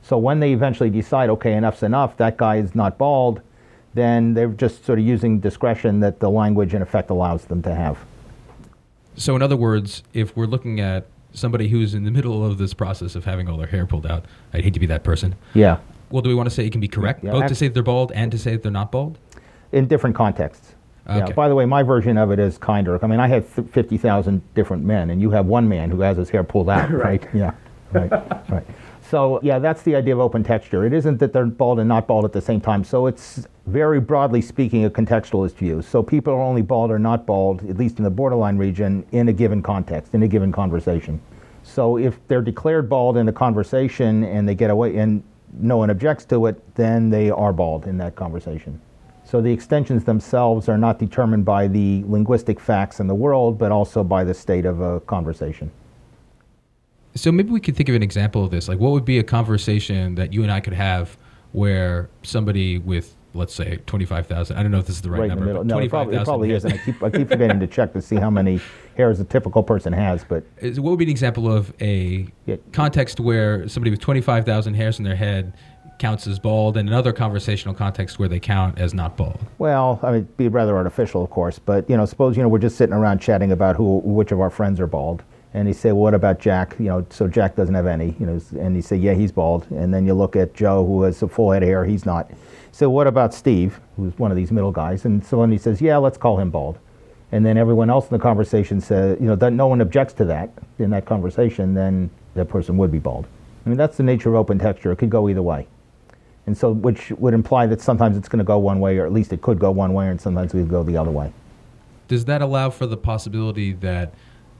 So 0.02 0.18
when 0.18 0.40
they 0.40 0.52
eventually 0.52 0.90
decide, 0.90 1.30
okay, 1.30 1.54
enough's 1.54 1.82
enough, 1.82 2.16
that 2.16 2.36
guy 2.36 2.56
is 2.56 2.74
not 2.74 2.98
bald, 2.98 3.40
then 3.94 4.34
they're 4.34 4.48
just 4.48 4.84
sort 4.84 4.98
of 4.98 5.04
using 5.04 5.38
discretion 5.40 6.00
that 6.00 6.18
the 6.20 6.28
language 6.30 6.74
in 6.74 6.82
effect 6.82 7.10
allows 7.10 7.44
them 7.44 7.62
to 7.62 7.74
have. 7.74 7.98
So, 9.16 9.36
in 9.36 9.42
other 9.42 9.56
words, 9.56 10.02
if 10.14 10.34
we're 10.36 10.46
looking 10.46 10.80
at 10.80 11.06
somebody 11.34 11.68
who's 11.68 11.94
in 11.94 12.04
the 12.04 12.10
middle 12.10 12.44
of 12.44 12.58
this 12.58 12.74
process 12.74 13.14
of 13.14 13.24
having 13.24 13.48
all 13.48 13.56
their 13.58 13.66
hair 13.66 13.86
pulled 13.86 14.06
out, 14.06 14.24
I'd 14.52 14.64
hate 14.64 14.74
to 14.74 14.80
be 14.80 14.86
that 14.86 15.04
person. 15.04 15.34
Yeah. 15.54 15.78
Well, 16.10 16.22
do 16.22 16.28
we 16.28 16.34
want 16.34 16.48
to 16.48 16.54
say 16.54 16.66
it 16.66 16.72
can 16.72 16.80
be 16.80 16.88
correct, 16.88 17.22
Yeah, 17.24 17.30
both 17.32 17.46
to 17.46 17.54
say 17.54 17.68
that 17.68 17.74
they're 17.74 17.82
bald 17.82 18.12
and 18.12 18.30
to 18.32 18.38
say 18.38 18.52
that 18.52 18.62
they're 18.62 18.72
not 18.72 18.90
bald? 18.92 19.18
in 19.72 19.86
different 19.86 20.14
contexts. 20.14 20.74
Yeah, 21.08 21.24
Okay. 21.24 21.32
by 21.32 21.48
the 21.48 21.54
way, 21.54 21.64
my 21.64 21.82
version 21.82 22.18
of 22.18 22.30
it 22.30 22.38
is 22.38 22.58
kinder. 22.58 23.02
I 23.02 23.06
mean, 23.06 23.20
I 23.20 23.26
have 23.28 23.54
th- 23.54 23.66
50,000 23.68 24.42
different 24.54 24.84
men, 24.84 25.08
and 25.08 25.18
you 25.18 25.30
have 25.30 25.46
one 25.46 25.66
man 25.66 25.88
who 25.90 26.02
has 26.02 26.18
his 26.18 26.28
hair 26.28 26.44
pulled 26.44 26.68
out, 26.68 26.90
right? 26.92 27.26
Yeah, 27.32 27.52
right, 27.92 28.10
right. 28.50 28.66
So, 29.12 29.40
yeah, 29.42 29.58
that's 29.58 29.82
the 29.82 29.94
idea 29.94 30.14
of 30.14 30.20
open 30.20 30.42
texture. 30.42 30.86
It 30.86 30.94
isn't 30.94 31.18
that 31.18 31.34
they're 31.34 31.44
bald 31.44 31.78
and 31.78 31.86
not 31.86 32.06
bald 32.06 32.24
at 32.24 32.32
the 32.32 32.40
same 32.40 32.62
time. 32.62 32.82
So, 32.82 33.06
it's 33.06 33.46
very 33.66 34.00
broadly 34.00 34.40
speaking 34.40 34.86
a 34.86 34.90
contextualist 34.90 35.52
view. 35.56 35.82
So, 35.82 36.02
people 36.02 36.32
are 36.32 36.40
only 36.40 36.62
bald 36.62 36.90
or 36.90 36.98
not 36.98 37.26
bald, 37.26 37.62
at 37.68 37.76
least 37.76 37.98
in 37.98 38.04
the 38.04 38.10
borderline 38.10 38.56
region, 38.56 39.04
in 39.12 39.28
a 39.28 39.32
given 39.34 39.60
context, 39.62 40.14
in 40.14 40.22
a 40.22 40.28
given 40.28 40.50
conversation. 40.50 41.20
So, 41.62 41.98
if 41.98 42.26
they're 42.26 42.40
declared 42.40 42.88
bald 42.88 43.18
in 43.18 43.28
a 43.28 43.34
conversation 43.34 44.24
and 44.24 44.48
they 44.48 44.54
get 44.54 44.70
away 44.70 44.96
and 44.96 45.22
no 45.60 45.76
one 45.76 45.90
objects 45.90 46.24
to 46.24 46.46
it, 46.46 46.74
then 46.76 47.10
they 47.10 47.28
are 47.28 47.52
bald 47.52 47.86
in 47.86 47.98
that 47.98 48.16
conversation. 48.16 48.80
So 49.24 49.42
the 49.42 49.52
extensions 49.52 50.04
themselves 50.04 50.70
are 50.70 50.78
not 50.78 50.98
determined 50.98 51.44
by 51.44 51.68
the 51.68 52.02
linguistic 52.06 52.58
facts 52.58 52.98
in 52.98 53.08
the 53.08 53.14
world, 53.14 53.58
but 53.58 53.72
also 53.72 54.02
by 54.02 54.24
the 54.24 54.32
state 54.32 54.64
of 54.64 54.80
a 54.80 55.00
conversation. 55.00 55.70
So 57.14 57.30
maybe 57.30 57.50
we 57.50 57.60
could 57.60 57.76
think 57.76 57.88
of 57.88 57.94
an 57.94 58.02
example 58.02 58.44
of 58.44 58.50
this. 58.50 58.68
Like, 58.68 58.78
what 58.78 58.92
would 58.92 59.04
be 59.04 59.18
a 59.18 59.22
conversation 59.22 60.14
that 60.14 60.32
you 60.32 60.42
and 60.42 60.50
I 60.52 60.60
could 60.60 60.72
have 60.72 61.16
where 61.52 62.08
somebody 62.22 62.78
with, 62.78 63.14
let's 63.34 63.54
say, 63.54 63.76
twenty-five 63.84 64.26
thousand. 64.26 64.56
I 64.56 64.62
don't 64.62 64.72
know 64.72 64.78
if 64.78 64.86
this 64.86 64.96
is 64.96 65.02
the 65.02 65.10
right, 65.10 65.20
Right 65.20 65.28
number. 65.28 65.52
but 65.52 65.66
No, 65.66 65.78
it 65.78 65.90
probably, 65.90 66.16
it 66.16 66.24
probably 66.24 66.50
isn't. 66.52 66.72
I 66.72 66.78
keep, 66.78 67.02
I 67.02 67.10
keep 67.10 67.28
forgetting 67.28 67.60
to 67.60 67.66
check 67.66 67.92
to 67.92 68.00
see 68.00 68.16
how 68.16 68.30
many 68.30 68.58
hairs 68.96 69.20
a 69.20 69.24
typical 69.24 69.62
person 69.62 69.92
has, 69.92 70.24
but 70.24 70.44
Is- 70.58 70.80
What 70.80 70.90
would 70.90 70.98
be 70.98 71.04
an 71.04 71.10
example 71.10 71.52
of 71.52 71.72
a 71.82 72.26
Yeah. 72.46 72.56
context 72.72 73.20
where 73.20 73.68
somebody 73.68 73.90
with 73.90 74.00
25,000 74.00 74.72
hairs 74.74 74.98
in 74.98 75.04
their 75.04 75.16
head 75.16 75.52
counts 75.98 76.26
as 76.26 76.38
bald, 76.38 76.76
and 76.78 76.88
another 76.88 77.12
conversational 77.12 77.74
context 77.74 78.18
where 78.18 78.28
they 78.28 78.40
count 78.40 78.78
as 78.78 78.92
not 78.94 79.16
bald? 79.18 79.38
well, 79.58 80.00
I 80.02 80.06
mean, 80.06 80.14
it'd 80.22 80.36
be 80.38 80.48
rather 80.48 80.74
artificial, 80.76 81.22
of 81.22 81.28
course. 81.30 81.58
But 81.58 81.88
you 81.90 81.96
know, 81.98 82.06
suppose 82.06 82.36
you 82.38 82.42
know 82.42 82.48
we're 82.48 82.58
just 82.58 82.76
sitting 82.78 82.94
around 82.94 83.18
chatting 83.20 83.52
about 83.52 83.76
who, 83.76 83.98
which 83.98 84.32
of 84.32 84.40
our 84.40 84.50
friends 84.50 84.80
are 84.80 84.86
bald, 84.86 85.22
and 85.54 85.74
say, 85.76 85.92
well, 85.92 86.02
"What 86.02 86.14
about 86.14 86.38
Jack?" 86.40 86.76
You 86.78 86.86
know, 86.86 87.06
so 87.10 87.28
Jack 87.28 87.56
doesn't 87.56 87.74
have 87.74 87.86
any. 87.86 88.16
You 88.18 88.26
know, 88.26 88.40
and 88.58 88.74
you 88.74 88.82
say, 88.82 88.96
"Yeah, 88.96 89.14
he's 89.14 89.32
bald." 89.32 89.66
And 89.70 89.92
then 89.92 90.06
you 90.06 90.14
look 90.14 90.36
at 90.36 90.54
Joe, 90.54 90.86
who 90.86 91.02
has 91.02 91.22
a 91.22 91.28
full 91.28 91.50
head 91.50 91.62
of 91.62 91.68
hair. 91.68 91.84
He's 91.84 92.06
not. 92.06 92.30
So 92.72 92.88
what 92.88 93.06
about 93.06 93.34
Steve, 93.34 93.80
who's 93.96 94.18
one 94.18 94.30
of 94.30 94.36
these 94.36 94.50
middle 94.50 94.72
guys? 94.72 95.04
And 95.04 95.24
so 95.24 95.40
then 95.40 95.52
he 95.52 95.58
says, 95.58 95.80
"Yeah, 95.80 95.98
let's 95.98 96.16
call 96.16 96.38
him 96.38 96.50
bald," 96.50 96.78
and 97.32 97.44
then 97.44 97.56
everyone 97.56 97.90
else 97.90 98.08
in 98.10 98.16
the 98.16 98.22
conversation 98.22 98.80
says, 98.80 99.18
you 99.20 99.26
know, 99.26 99.36
that 99.36 99.52
no 99.52 99.66
one 99.66 99.80
objects 99.80 100.14
to 100.14 100.24
that 100.26 100.50
in 100.78 100.90
that 100.90 101.06
conversation, 101.06 101.74
then 101.74 102.10
that 102.34 102.48
person 102.48 102.76
would 102.76 102.92
be 102.92 102.98
bald. 102.98 103.26
I 103.64 103.68
mean, 103.68 103.78
that's 103.78 103.96
the 103.96 104.02
nature 104.02 104.28
of 104.28 104.34
open 104.34 104.58
texture. 104.58 104.92
It 104.92 104.96
could 104.96 105.10
go 105.10 105.28
either 105.28 105.42
way. 105.42 105.66
And 106.46 106.56
so, 106.56 106.72
which 106.72 107.10
would 107.12 107.34
imply 107.34 107.66
that 107.66 107.80
sometimes 107.80 108.16
it's 108.16 108.28
going 108.28 108.38
to 108.38 108.44
go 108.44 108.58
one 108.58 108.80
way, 108.80 108.98
or 108.98 109.06
at 109.06 109.12
least 109.12 109.32
it 109.32 109.40
could 109.42 109.58
go 109.58 109.70
one 109.70 109.94
way, 109.94 110.08
and 110.08 110.20
sometimes 110.20 110.52
could 110.52 110.68
go 110.68 110.82
the 110.82 110.96
other 110.96 111.10
way. 111.10 111.32
Does 112.08 112.24
that 112.24 112.42
allow 112.42 112.68
for 112.70 112.86
the 112.86 112.96
possibility 112.96 113.72
that 113.74 114.12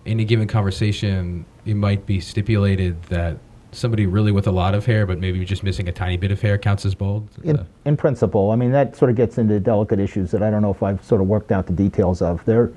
in 0.05 0.21
a 0.21 0.25
given 0.25 0.49
conversation, 0.49 1.45
it 1.65 1.75
might 1.75 2.07
be 2.07 2.21
stipulated 2.21 3.01
that 3.05 3.39
somebody 3.71 4.07
really 4.07 4.33
with 4.33 4.47
a 4.47 4.51
lot 4.51 4.75
of 4.75 4.85
hair, 4.85 5.07
but 5.07 5.19
maybe 5.19 5.43
just 5.45 5.63
missing 5.63 5.89
a 5.89 5.93
tiny 5.93 6.17
bit 6.17 6.31
of 6.31 6.41
hair, 6.41 6.59
counts 6.59 6.85
as 6.85 6.95
bald? 6.95 7.27
In, 7.43 7.59
Uh, 7.59 7.65
in 7.85 7.97
principle, 7.97 8.51
I 8.51 8.57
mean, 8.57 8.71
that 8.73 8.97
sort 8.97 9.11
of 9.11 9.17
gets 9.17 9.39
into 9.39 9.59
delicate 9.61 9.99
issues 9.99 10.31
that 10.33 10.43
I 10.43 10.51
don't 10.51 10.61
know 10.61 10.71
if 10.71 10.83
I've 10.83 11.03
sort 11.03 11.21
of 11.21 11.29
worked 11.29 11.53
out 11.53 11.67
the 11.67 11.73
details 11.73 12.21
of. 12.21 12.45
There, 12.45 12.71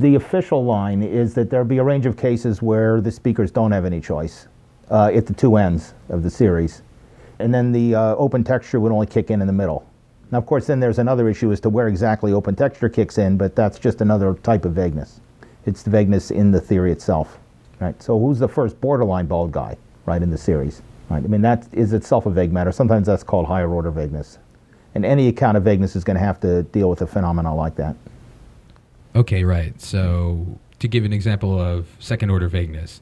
the 0.00 0.16
official 0.16 0.64
line 0.64 1.02
is 1.02 1.34
that 1.34 1.48
there'll 1.50 1.66
be 1.66 1.78
a 1.78 1.84
range 1.84 2.06
of 2.06 2.16
cases 2.16 2.60
where 2.60 3.00
the 3.00 3.12
speakers 3.12 3.50
don't 3.50 3.70
have 3.70 3.84
any 3.84 4.00
choice 4.00 4.48
uh, 4.90 5.10
at 5.14 5.26
the 5.26 5.34
two 5.34 5.56
ends 5.56 5.94
of 6.08 6.22
the 6.22 6.30
series. 6.30 6.82
And 7.38 7.54
then 7.54 7.72
the 7.72 7.94
uh, 7.94 8.14
open 8.16 8.42
texture 8.42 8.80
would 8.80 8.92
only 8.92 9.06
kick 9.06 9.30
in 9.30 9.40
in 9.40 9.46
the 9.46 9.52
middle. 9.52 9.86
Now, 10.32 10.38
of 10.38 10.46
course, 10.46 10.66
then 10.66 10.80
there's 10.80 10.98
another 10.98 11.28
issue 11.28 11.52
as 11.52 11.60
to 11.60 11.70
where 11.70 11.86
exactly 11.86 12.32
open 12.32 12.56
texture 12.56 12.88
kicks 12.88 13.18
in, 13.18 13.36
but 13.36 13.54
that's 13.54 13.78
just 13.78 14.00
another 14.00 14.34
type 14.42 14.64
of 14.64 14.72
vagueness. 14.72 15.20
It's 15.66 15.82
the 15.82 15.90
vagueness 15.90 16.30
in 16.30 16.50
the 16.50 16.60
theory 16.60 16.92
itself, 16.92 17.38
right? 17.80 18.00
So 18.02 18.18
who's 18.18 18.38
the 18.38 18.48
first 18.48 18.80
borderline 18.80 19.26
bald 19.26 19.52
guy, 19.52 19.76
right, 20.06 20.22
in 20.22 20.30
the 20.30 20.38
series, 20.38 20.82
right? 21.08 21.22
I 21.22 21.26
mean, 21.26 21.42
that 21.42 21.66
is 21.72 21.92
itself 21.92 22.26
a 22.26 22.30
vague 22.30 22.52
matter. 22.52 22.72
Sometimes 22.72 23.06
that's 23.06 23.22
called 23.22 23.46
higher 23.46 23.70
order 23.70 23.90
vagueness. 23.90 24.38
And 24.94 25.04
any 25.04 25.28
account 25.28 25.56
of 25.56 25.62
vagueness 25.62 25.96
is 25.96 26.04
going 26.04 26.16
to 26.16 26.22
have 26.24 26.40
to 26.40 26.64
deal 26.64 26.90
with 26.90 27.00
a 27.00 27.06
phenomenon 27.06 27.56
like 27.56 27.76
that. 27.76 27.96
Okay, 29.14 29.44
right. 29.44 29.80
So, 29.80 30.58
to 30.80 30.88
give 30.88 31.04
an 31.04 31.12
example 31.12 31.58
of 31.58 31.86
second 31.98 32.30
order 32.30 32.48
vagueness, 32.48 33.00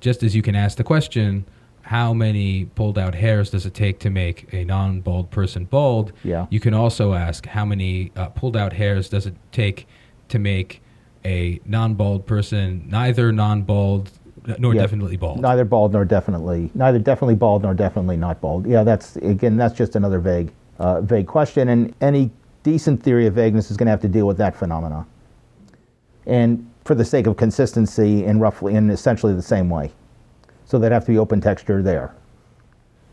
just 0.00 0.22
as 0.22 0.34
you 0.34 0.42
can 0.42 0.54
ask 0.54 0.76
the 0.76 0.84
question, 0.84 1.44
how 1.82 2.12
many 2.12 2.64
pulled 2.64 2.98
out 2.98 3.14
hairs 3.14 3.50
does 3.50 3.64
it 3.64 3.72
take 3.72 4.00
to 4.00 4.10
make 4.10 4.52
a 4.52 4.64
non 4.64 5.00
bald 5.00 5.30
person 5.30 5.64
bald? 5.64 6.12
Yeah. 6.24 6.46
You 6.50 6.60
can 6.60 6.74
also 6.74 7.14
ask, 7.14 7.46
how 7.46 7.64
many 7.64 8.12
uh, 8.16 8.28
pulled 8.30 8.56
out 8.56 8.72
hairs 8.72 9.08
does 9.08 9.26
it 9.26 9.34
take 9.52 9.86
to 10.28 10.38
make 10.38 10.82
a 11.26 11.60
non 11.66 11.94
bald 11.94 12.24
person 12.26 12.84
neither 12.88 13.32
non 13.32 13.62
bald 13.62 14.10
nor 14.58 14.74
Yeah. 14.74 14.82
definitely 14.82 15.16
bald? 15.16 15.40
Neither 15.40 15.64
bald 15.64 15.92
nor 15.92 16.04
definitely, 16.04 16.70
neither 16.74 17.00
definitely 17.00 17.34
bald 17.34 17.62
nor 17.64 17.74
definitely 17.74 18.16
not 18.16 18.40
bald. 18.40 18.64
Yeah, 18.66 18.84
that's 18.84 19.16
again, 19.16 19.56
that's 19.56 19.74
just 19.74 19.96
another 19.96 20.20
vague, 20.20 20.52
uh, 20.78 21.00
vague 21.00 21.26
question. 21.26 21.68
And 21.68 21.92
any 22.00 22.30
decent 22.62 23.02
theory 23.02 23.26
of 23.26 23.34
vagueness 23.34 23.70
is 23.70 23.76
going 23.76 23.86
to 23.86 23.90
have 23.90 24.00
to 24.02 24.08
deal 24.08 24.26
with 24.26 24.38
that 24.38 24.54
phenomena. 24.56 25.04
And 26.26 26.68
for 26.84 26.94
the 26.94 27.04
sake 27.04 27.26
of 27.26 27.36
consistency, 27.36 28.24
in 28.24 28.38
roughly, 28.38 28.74
in 28.74 28.90
essentially 28.90 29.34
the 29.34 29.42
same 29.42 29.68
way. 29.68 29.90
So 30.64 30.78
they'd 30.78 30.92
have 30.92 31.04
to 31.06 31.12
be 31.12 31.18
open 31.18 31.40
texture 31.40 31.82
there. 31.82 32.14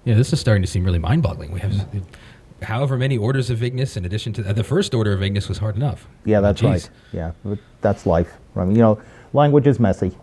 Yeah, 0.06 0.16
this 0.16 0.34
is 0.34 0.40
starting 0.40 0.62
to 0.64 0.68
seem 0.68 0.84
really 0.84 1.00
mind 1.00 1.24
boggling. 1.24 1.52
We 1.52 1.60
have 1.62 1.74
however 2.64 2.98
many 2.98 3.18
orders 3.18 3.50
of 3.50 3.60
vagueness 3.60 3.98
in 3.98 4.06
addition 4.06 4.34
to 4.34 4.50
uh, 4.50 4.54
the 4.54 4.64
first 4.64 4.94
order 4.94 5.14
of 5.14 5.20
vagueness 5.20 5.48
was 5.50 5.58
hard 5.58 5.76
enough. 5.76 6.08
Yeah, 6.26 6.42
that's 6.42 6.62
Jeez. 6.62 6.70
right. 6.70 6.90
Yeah, 7.12 7.32
that's 7.82 8.06
life. 8.06 8.34
I 8.56 8.66
mean, 8.66 8.76
you 8.76 8.82
know, 8.82 9.02
language 9.34 9.68
is 9.68 9.80
messy. 9.80 10.18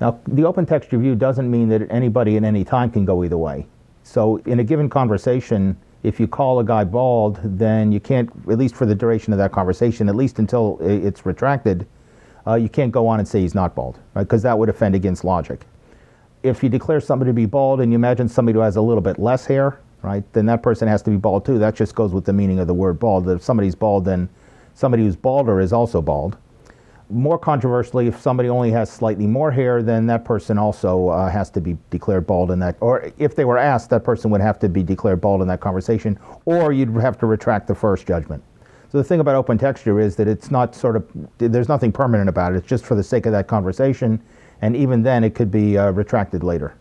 Now, 0.00 0.18
the 0.26 0.44
open 0.44 0.64
texture 0.66 0.98
view 0.98 1.14
doesn't 1.14 1.50
mean 1.50 1.68
that 1.68 1.90
anybody 1.90 2.36
at 2.36 2.44
any 2.44 2.64
time 2.64 2.90
can 2.90 3.04
go 3.04 3.22
either 3.24 3.36
way. 3.36 3.66
So, 4.02 4.36
in 4.46 4.60
a 4.60 4.64
given 4.64 4.88
conversation, 4.88 5.76
if 6.02 6.18
you 6.18 6.26
call 6.26 6.58
a 6.60 6.64
guy 6.64 6.84
bald, 6.84 7.38
then 7.44 7.92
you 7.92 8.00
can't, 8.00 8.30
at 8.50 8.58
least 8.58 8.74
for 8.74 8.86
the 8.86 8.94
duration 8.94 9.32
of 9.32 9.38
that 9.38 9.52
conversation, 9.52 10.08
at 10.08 10.16
least 10.16 10.38
until 10.38 10.78
it's 10.80 11.26
retracted, 11.26 11.86
uh, 12.46 12.54
you 12.54 12.70
can't 12.70 12.90
go 12.90 13.06
on 13.06 13.18
and 13.18 13.28
say 13.28 13.42
he's 13.42 13.54
not 13.54 13.74
bald, 13.74 13.98
right? 14.14 14.22
Because 14.22 14.42
that 14.42 14.58
would 14.58 14.70
offend 14.70 14.94
against 14.94 15.24
logic. 15.24 15.66
If 16.42 16.62
you 16.62 16.70
declare 16.70 17.00
somebody 17.00 17.28
to 17.28 17.34
be 17.34 17.44
bald 17.44 17.82
and 17.82 17.92
you 17.92 17.96
imagine 17.96 18.26
somebody 18.26 18.56
who 18.56 18.62
has 18.62 18.76
a 18.76 18.80
little 18.80 19.02
bit 19.02 19.18
less 19.18 19.44
hair, 19.44 19.78
right, 20.02 20.24
then 20.32 20.46
that 20.46 20.62
person 20.62 20.88
has 20.88 21.02
to 21.02 21.10
be 21.10 21.16
bald 21.16 21.44
too. 21.44 21.58
That 21.58 21.74
just 21.74 21.94
goes 21.94 22.12
with 22.12 22.24
the 22.24 22.32
meaning 22.32 22.58
of 22.58 22.66
the 22.66 22.74
word 22.74 22.98
bald. 22.98 23.24
That 23.26 23.36
if 23.36 23.42
somebody's 23.42 23.74
bald, 23.74 24.04
then 24.04 24.28
somebody 24.74 25.04
who's 25.04 25.16
balder 25.16 25.60
is 25.60 25.72
also 25.72 26.00
bald. 26.00 26.36
More 27.10 27.38
controversially, 27.38 28.06
if 28.06 28.20
somebody 28.20 28.48
only 28.48 28.70
has 28.70 28.88
slightly 28.88 29.26
more 29.26 29.50
hair, 29.50 29.82
then 29.82 30.06
that 30.06 30.24
person 30.24 30.58
also 30.58 31.08
uh, 31.08 31.28
has 31.28 31.50
to 31.50 31.60
be 31.60 31.76
declared 31.90 32.24
bald 32.24 32.52
in 32.52 32.60
that, 32.60 32.76
or 32.80 33.12
if 33.18 33.34
they 33.34 33.44
were 33.44 33.58
asked, 33.58 33.90
that 33.90 34.04
person 34.04 34.30
would 34.30 34.40
have 34.40 34.60
to 34.60 34.68
be 34.68 34.84
declared 34.84 35.20
bald 35.20 35.42
in 35.42 35.48
that 35.48 35.60
conversation, 35.60 36.16
or 36.44 36.72
you'd 36.72 36.94
have 37.00 37.18
to 37.18 37.26
retract 37.26 37.66
the 37.66 37.74
first 37.74 38.06
judgment. 38.06 38.44
So 38.92 38.98
the 38.98 39.04
thing 39.04 39.18
about 39.18 39.34
open 39.34 39.58
texture 39.58 39.98
is 39.98 40.14
that 40.16 40.28
it's 40.28 40.52
not 40.52 40.74
sort 40.74 40.94
of, 40.94 41.04
there's 41.38 41.68
nothing 41.68 41.90
permanent 41.90 42.28
about 42.28 42.52
it. 42.52 42.58
It's 42.58 42.68
just 42.68 42.84
for 42.84 42.94
the 42.94 43.02
sake 43.02 43.26
of 43.26 43.32
that 43.32 43.48
conversation, 43.48 44.22
and 44.62 44.76
even 44.76 45.02
then 45.02 45.24
it 45.24 45.34
could 45.34 45.50
be 45.50 45.76
uh, 45.76 45.90
retracted 45.90 46.44
later. 46.44 46.74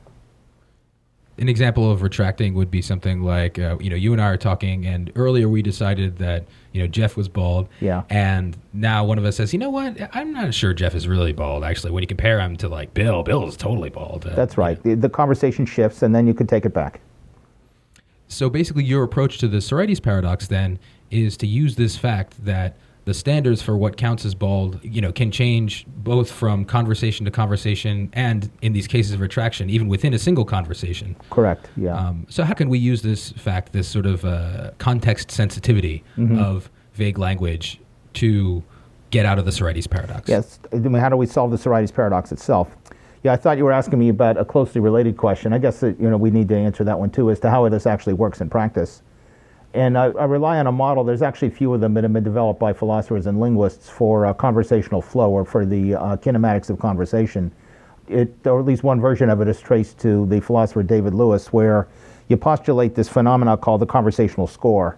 An 1.39 1.47
example 1.47 1.89
of 1.89 2.01
retracting 2.01 2.53
would 2.53 2.69
be 2.69 2.81
something 2.81 3.21
like, 3.21 3.57
uh, 3.57 3.77
you 3.79 3.89
know, 3.89 3.95
you 3.95 4.11
and 4.11 4.21
I 4.21 4.25
are 4.25 4.37
talking, 4.37 4.85
and 4.85 5.09
earlier 5.15 5.47
we 5.47 5.61
decided 5.61 6.17
that, 6.17 6.43
you 6.73 6.81
know, 6.81 6.87
Jeff 6.87 7.15
was 7.15 7.29
bald. 7.29 7.69
Yeah. 7.79 8.03
And 8.09 8.57
now 8.73 9.05
one 9.05 9.17
of 9.17 9.23
us 9.23 9.37
says, 9.37 9.53
you 9.53 9.59
know 9.59 9.69
what? 9.69 9.97
I'm 10.13 10.33
not 10.33 10.53
sure 10.53 10.73
Jeff 10.73 10.93
is 10.95 11.07
really 11.07 11.31
bald, 11.31 11.63
actually. 11.63 11.91
When 11.91 12.03
you 12.03 12.07
compare 12.07 12.41
him 12.41 12.57
to, 12.57 12.67
like, 12.67 12.93
Bill, 12.93 13.23
Bill 13.23 13.47
is 13.47 13.55
totally 13.55 13.89
bald. 13.89 14.27
Uh, 14.27 14.35
That's 14.35 14.57
right. 14.57 14.83
The, 14.83 14.95
the 14.95 15.09
conversation 15.09 15.65
shifts, 15.65 16.01
and 16.01 16.13
then 16.13 16.27
you 16.27 16.33
can 16.33 16.45
take 16.45 16.65
it 16.65 16.73
back. 16.73 16.99
So 18.27 18.49
basically, 18.49 18.83
your 18.83 19.03
approach 19.03 19.37
to 19.37 19.47
the 19.47 19.61
Sorites 19.61 20.01
paradox 20.01 20.45
then 20.47 20.77
is 21.09 21.37
to 21.37 21.47
use 21.47 21.77
this 21.77 21.95
fact 21.95 22.43
that 22.45 22.75
the 23.05 23.13
standards 23.13 23.61
for 23.61 23.75
what 23.77 23.97
counts 23.97 24.25
as 24.25 24.35
bald, 24.35 24.79
you 24.83 25.01
know, 25.01 25.11
can 25.11 25.31
change 25.31 25.85
both 25.87 26.29
from 26.29 26.65
conversation 26.65 27.25
to 27.25 27.31
conversation, 27.31 28.09
and 28.13 28.51
in 28.61 28.73
these 28.73 28.87
cases 28.87 29.13
of 29.13 29.21
retraction, 29.21 29.69
even 29.69 29.87
within 29.87 30.13
a 30.13 30.19
single 30.19 30.45
conversation. 30.45 31.15
Correct. 31.29 31.69
Yeah. 31.75 31.95
Um, 31.95 32.27
so 32.29 32.43
how 32.43 32.53
can 32.53 32.69
we 32.69 32.77
use 32.77 33.01
this 33.01 33.31
fact, 33.31 33.73
this 33.73 33.87
sort 33.87 34.05
of 34.05 34.25
uh, 34.25 34.71
context 34.77 35.31
sensitivity 35.31 36.03
Mm-hmm. 36.17 36.37
of 36.39 36.69
vague 36.93 37.17
language, 37.17 37.79
to 38.13 38.61
get 39.11 39.25
out 39.25 39.39
of 39.39 39.45
the 39.45 39.51
Sorites 39.51 39.87
paradox? 39.87 40.27
Yes. 40.27 40.59
I 40.73 40.77
mean, 40.77 40.93
how 40.95 41.09
do 41.09 41.15
we 41.15 41.25
solve 41.25 41.51
the 41.51 41.57
Sorites 41.57 41.93
paradox 41.93 42.31
itself? 42.31 42.75
Yeah, 43.23 43.33
I 43.33 43.37
thought 43.37 43.57
you 43.57 43.63
were 43.63 43.71
asking 43.71 43.99
me 43.99 44.09
about 44.09 44.37
a 44.37 44.45
closely 44.45 44.81
related 44.81 45.15
question. 45.17 45.53
I 45.53 45.57
guess 45.57 45.79
that, 45.79 45.99
you 45.99 46.09
know 46.09 46.17
we 46.17 46.29
need 46.31 46.47
to 46.49 46.55
answer 46.57 46.83
that 46.83 46.99
one 46.99 47.09
too, 47.09 47.29
as 47.31 47.39
to 47.41 47.49
how 47.49 47.67
this 47.69 47.85
actually 47.85 48.13
works 48.13 48.41
in 48.41 48.49
practice. 48.49 49.01
And 49.73 49.97
I, 49.97 50.05
I 50.05 50.25
rely 50.25 50.57
on 50.57 50.67
a 50.67 50.71
model. 50.71 51.03
There's 51.03 51.21
actually 51.21 51.49
a 51.49 51.51
few 51.51 51.73
of 51.73 51.81
them 51.81 51.93
that 51.93 52.03
have 52.03 52.13
been 52.13 52.23
developed 52.23 52.59
by 52.59 52.73
philosophers 52.73 53.27
and 53.27 53.39
linguists 53.39 53.89
for 53.89 54.25
uh, 54.25 54.33
conversational 54.33 55.01
flow 55.01 55.29
or 55.29 55.45
for 55.45 55.65
the 55.65 55.95
uh, 55.95 56.17
kinematics 56.17 56.69
of 56.69 56.79
conversation. 56.79 57.51
It, 58.07 58.35
or 58.45 58.59
at 58.59 58.65
least 58.65 58.83
one 58.83 58.99
version 58.99 59.29
of 59.29 59.41
it 59.41 59.47
is 59.47 59.61
traced 59.61 59.99
to 59.99 60.25
the 60.25 60.41
philosopher 60.41 60.81
David 60.81 61.13
Lewis, 61.13 61.53
where 61.53 61.87
you 62.27 62.37
postulate 62.37 62.95
this 62.95 63.07
phenomena 63.07 63.57
called 63.57 63.81
the 63.81 63.85
conversational 63.85 64.47
score, 64.47 64.97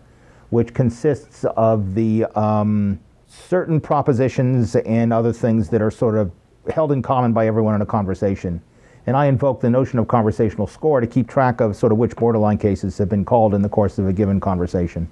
which 0.50 0.74
consists 0.74 1.44
of 1.58 1.94
the 1.94 2.26
um, 2.40 2.98
certain 3.28 3.82
propositions 3.82 4.78
and 4.78 5.12
other 5.12 5.34
things 5.34 5.70
that 5.70 5.82
are 5.82 5.92
sort 5.92 6.16
of 6.16 6.32
held 6.74 6.94
in 6.94 7.02
common 7.02 7.34
by 7.34 7.48
everyone 7.48 7.76
in 7.76 7.82
a 7.82 7.86
conversation. 7.86 8.62
And 9.08 9.18
I 9.18 9.26
invoke 9.26 9.62
the 9.62 9.70
notion 9.70 9.98
of 10.00 10.08
conversational 10.08 10.68
score 10.68 11.02
to 11.02 11.08
keep 11.08 11.28
track 11.28 11.60
of 11.60 11.76
sort 11.76 11.92
of 11.92 11.98
which 11.98 12.16
borderline 12.16 12.58
cases 12.58 12.98
have 12.98 13.10
been 13.10 13.26
called 13.26 13.54
in 13.54 13.62
the 13.62 13.70
course 13.70 13.98
of 13.98 14.08
a 14.08 14.14
given 14.14 14.40
conversation. 14.40 15.10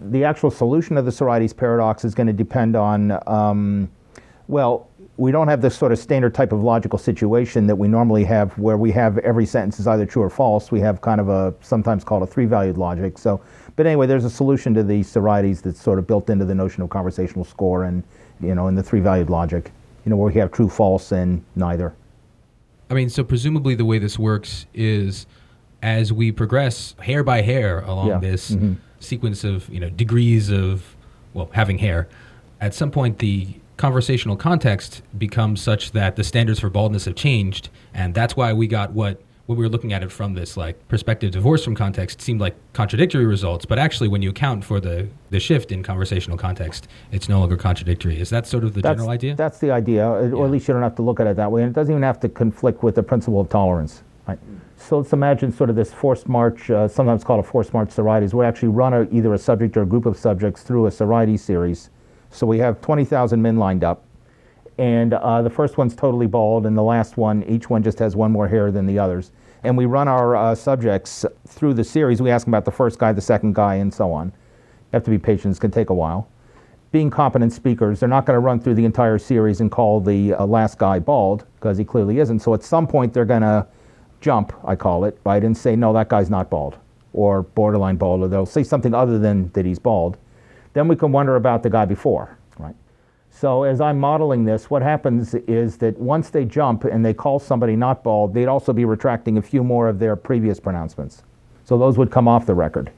The 0.00 0.24
actual 0.24 0.50
solution 0.50 0.96
of 0.96 1.04
the 1.04 1.12
Sorites 1.12 1.52
paradox 1.52 2.04
is 2.04 2.14
going 2.14 2.26
to 2.26 2.32
depend 2.32 2.74
on, 2.74 3.18
um, 3.28 3.88
well, 4.48 4.88
we 5.16 5.30
don't 5.30 5.46
have 5.46 5.60
this 5.60 5.76
sort 5.76 5.92
of 5.92 5.98
standard 5.98 6.34
type 6.34 6.52
of 6.52 6.62
logical 6.62 6.98
situation 6.98 7.66
that 7.66 7.76
we 7.76 7.86
normally 7.86 8.24
have 8.24 8.56
where 8.58 8.76
we 8.76 8.90
have 8.92 9.18
every 9.18 9.46
sentence 9.46 9.78
is 9.78 9.86
either 9.86 10.06
true 10.06 10.22
or 10.22 10.30
false. 10.30 10.72
We 10.72 10.80
have 10.80 11.00
kind 11.00 11.20
of 11.20 11.28
a 11.28 11.54
sometimes 11.60 12.02
called 12.02 12.22
a 12.22 12.26
three-valued 12.26 12.78
logic. 12.78 13.18
So, 13.18 13.40
but 13.76 13.86
anyway, 13.86 14.06
there's 14.06 14.24
a 14.24 14.30
solution 14.30 14.74
to 14.74 14.82
the 14.82 15.02
Sorites 15.02 15.60
that's 15.60 15.80
sort 15.80 15.98
of 15.98 16.06
built 16.06 16.30
into 16.30 16.44
the 16.44 16.54
notion 16.54 16.82
of 16.82 16.90
conversational 16.90 17.44
score 17.44 17.84
and 17.84 18.02
you 18.40 18.54
know 18.54 18.66
in 18.68 18.74
the 18.74 18.82
three-valued 18.82 19.30
logic, 19.30 19.70
you 20.04 20.10
know 20.10 20.16
where 20.16 20.32
we 20.32 20.40
have 20.40 20.50
true, 20.50 20.68
false, 20.68 21.12
and 21.12 21.44
neither. 21.54 21.94
I 22.92 22.94
mean, 22.94 23.08
so 23.08 23.24
presumably 23.24 23.74
the 23.74 23.86
way 23.86 23.98
this 23.98 24.18
works 24.18 24.66
is 24.74 25.26
as 25.82 26.12
we 26.12 26.30
progress 26.30 26.94
hair 27.00 27.24
by 27.24 27.40
hair 27.40 27.80
along 27.80 28.08
Yeah. 28.08 28.18
this 28.18 28.50
Mhm. 28.50 28.76
sequence 29.00 29.44
of 29.44 29.66
you 29.72 29.80
know 29.80 29.88
degrees 29.88 30.50
of 30.50 30.94
well 31.32 31.48
having 31.52 31.78
hair, 31.78 32.06
at 32.60 32.74
some 32.74 32.90
point 32.90 33.18
the 33.18 33.48
conversational 33.78 34.36
context 34.36 35.00
becomes 35.16 35.60
such 35.62 35.92
that 35.92 36.16
the 36.16 36.22
standards 36.22 36.60
for 36.60 36.68
baldness 36.68 37.06
have 37.06 37.14
changed, 37.14 37.70
and 37.94 38.12
that's 38.12 38.36
why 38.36 38.52
we 38.52 38.66
got 38.66 38.92
what 38.92 39.22
when 39.46 39.58
we 39.58 39.64
were 39.64 39.68
looking 39.68 39.92
at 39.92 40.02
it 40.02 40.12
from 40.12 40.34
this 40.34 40.56
like 40.56 40.88
perspective 40.88 41.32
divorced 41.32 41.64
from 41.64 41.74
context 41.74 42.20
seemed 42.20 42.40
like 42.40 42.54
contradictory 42.72 43.26
results 43.26 43.64
but 43.66 43.78
actually 43.78 44.08
when 44.08 44.22
you 44.22 44.30
account 44.30 44.64
for 44.64 44.80
the 44.80 45.08
the 45.30 45.40
shift 45.40 45.72
in 45.72 45.82
conversational 45.82 46.38
context 46.38 46.86
it's 47.10 47.28
no 47.28 47.40
longer 47.40 47.56
contradictory 47.56 48.20
is 48.20 48.30
that 48.30 48.46
sort 48.46 48.62
of 48.64 48.74
the 48.74 48.80
That's, 48.80 48.94
general 48.94 49.10
idea 49.10 49.34
That's 49.34 49.58
the 49.58 49.70
idea, 49.70 50.06
or 50.08 50.22
Yeah. 50.22 50.44
at 50.44 50.50
least 50.50 50.68
you 50.68 50.74
don't 50.74 50.82
have 50.82 50.94
to 50.96 51.02
look 51.02 51.18
at 51.20 51.26
it 51.26 51.36
that 51.36 51.50
way. 51.50 51.62
And 51.62 51.70
it 51.70 51.74
doesn't 51.74 51.92
even 51.92 52.02
have 52.02 52.20
to 52.20 52.28
conflict 52.28 52.82
with 52.82 52.94
the 52.94 53.02
principle 53.02 53.40
of 53.40 53.48
tolerance. 53.48 54.02
Right? 54.28 54.38
So 54.76 54.98
let's 54.98 55.12
imagine 55.12 55.52
sort 55.52 55.70
of 55.70 55.76
this 55.76 55.92
forced 55.92 56.28
march, 56.28 56.70
uh, 56.70 56.88
sometimes 56.88 57.24
called 57.24 57.40
a 57.40 57.42
forced 57.42 57.72
march 57.72 57.90
Sorites. 57.90 58.34
We 58.34 58.44
actually 58.44 58.68
run 58.68 58.94
a, 58.94 59.02
either 59.10 59.32
a 59.34 59.38
subject 59.38 59.76
or 59.76 59.82
a 59.82 59.86
group 59.86 60.06
of 60.06 60.16
subjects 60.16 60.62
through 60.62 60.86
a 60.86 60.90
Sorites 60.90 61.40
series. 61.42 61.90
So 62.30 62.46
we 62.46 62.58
have 62.58 62.80
20,000 62.80 63.40
men 63.40 63.56
lined 63.56 63.84
up. 63.84 64.04
And 64.78 65.14
uh, 65.14 65.42
the 65.42 65.50
first 65.50 65.76
one's 65.78 65.94
totally 65.94 66.26
bald, 66.26 66.66
and 66.66 66.76
the 66.76 66.82
last 66.82 67.16
one, 67.16 67.42
each 67.44 67.68
one 67.70 67.82
just 67.82 67.98
has 67.98 68.16
one 68.16 68.32
more 68.32 68.48
hair 68.48 68.70
than 68.70 68.86
the 68.86 68.98
others. 68.98 69.30
And 69.64 69.76
we 69.76 69.86
run 69.86 70.08
our 70.08 70.34
uh, 70.34 70.54
subjects 70.54 71.24
through 71.46 71.74
the 71.74 71.84
series. 71.84 72.20
We 72.20 72.30
ask 72.30 72.46
them 72.46 72.54
about 72.54 72.64
the 72.64 72.72
first 72.72 72.98
guy, 72.98 73.12
the 73.12 73.20
second 73.20 73.54
guy, 73.54 73.76
and 73.76 73.92
so 73.92 74.12
on. 74.12 74.28
You 74.28 74.32
have 74.94 75.04
to 75.04 75.10
be 75.10 75.18
patient, 75.18 75.56
it 75.56 75.60
can 75.60 75.70
take 75.70 75.90
a 75.90 75.94
while 75.94 76.28
being 76.92 77.08
competent 77.08 77.52
speakers, 77.52 77.98
they're 77.98 78.08
not 78.08 78.26
going 78.26 78.36
to 78.36 78.40
run 78.40 78.60
through 78.60 78.74
the 78.74 78.84
entire 78.84 79.18
series 79.18 79.60
and 79.60 79.70
call 79.70 79.98
the 79.98 80.34
uh, 80.34 80.44
last 80.44 80.78
guy 80.78 80.98
bald 80.98 81.46
because 81.56 81.78
he 81.78 81.84
clearly 81.84 82.18
isn't. 82.18 82.40
So 82.40 82.52
at 82.54 82.62
some 82.62 82.86
point 82.86 83.14
they're 83.14 83.24
going 83.24 83.42
to 83.42 83.66
jump, 84.20 84.52
I 84.62 84.76
call 84.76 85.06
it, 85.06 85.18
right, 85.24 85.42
and 85.42 85.56
say, 85.56 85.74
no, 85.74 85.92
that 85.94 86.08
guy's 86.08 86.30
not 86.30 86.50
bald 86.50 86.76
or 87.14 87.42
borderline 87.42 87.96
bald, 87.96 88.22
or 88.22 88.28
they'll 88.28 88.46
say 88.46 88.62
something 88.62 88.94
other 88.94 89.18
than 89.18 89.50
that 89.52 89.66
he's 89.66 89.78
bald. 89.78 90.18
Then 90.74 90.86
we 90.86 90.96
can 90.96 91.12
wonder 91.12 91.36
about 91.36 91.62
the 91.62 91.70
guy 91.70 91.84
before, 91.84 92.38
right? 92.58 92.74
So 93.34 93.64
as 93.64 93.80
I'm 93.80 93.98
modeling 93.98 94.44
this, 94.44 94.68
what 94.68 94.82
happens 94.82 95.34
is 95.34 95.78
that 95.78 95.98
once 95.98 96.28
they 96.28 96.44
jump 96.44 96.84
and 96.84 97.04
they 97.04 97.14
call 97.14 97.38
somebody 97.38 97.74
not 97.74 98.04
bald, 98.04 98.34
they'd 98.34 98.46
also 98.46 98.72
be 98.72 98.84
retracting 98.84 99.38
a 99.38 99.42
few 99.42 99.64
more 99.64 99.88
of 99.88 99.98
their 99.98 100.14
previous 100.16 100.60
pronouncements. 100.60 101.22
So 101.64 101.78
those 101.78 101.96
would 101.96 102.10
come 102.10 102.28
off 102.28 102.44
the 102.44 102.54
record, 102.54 102.92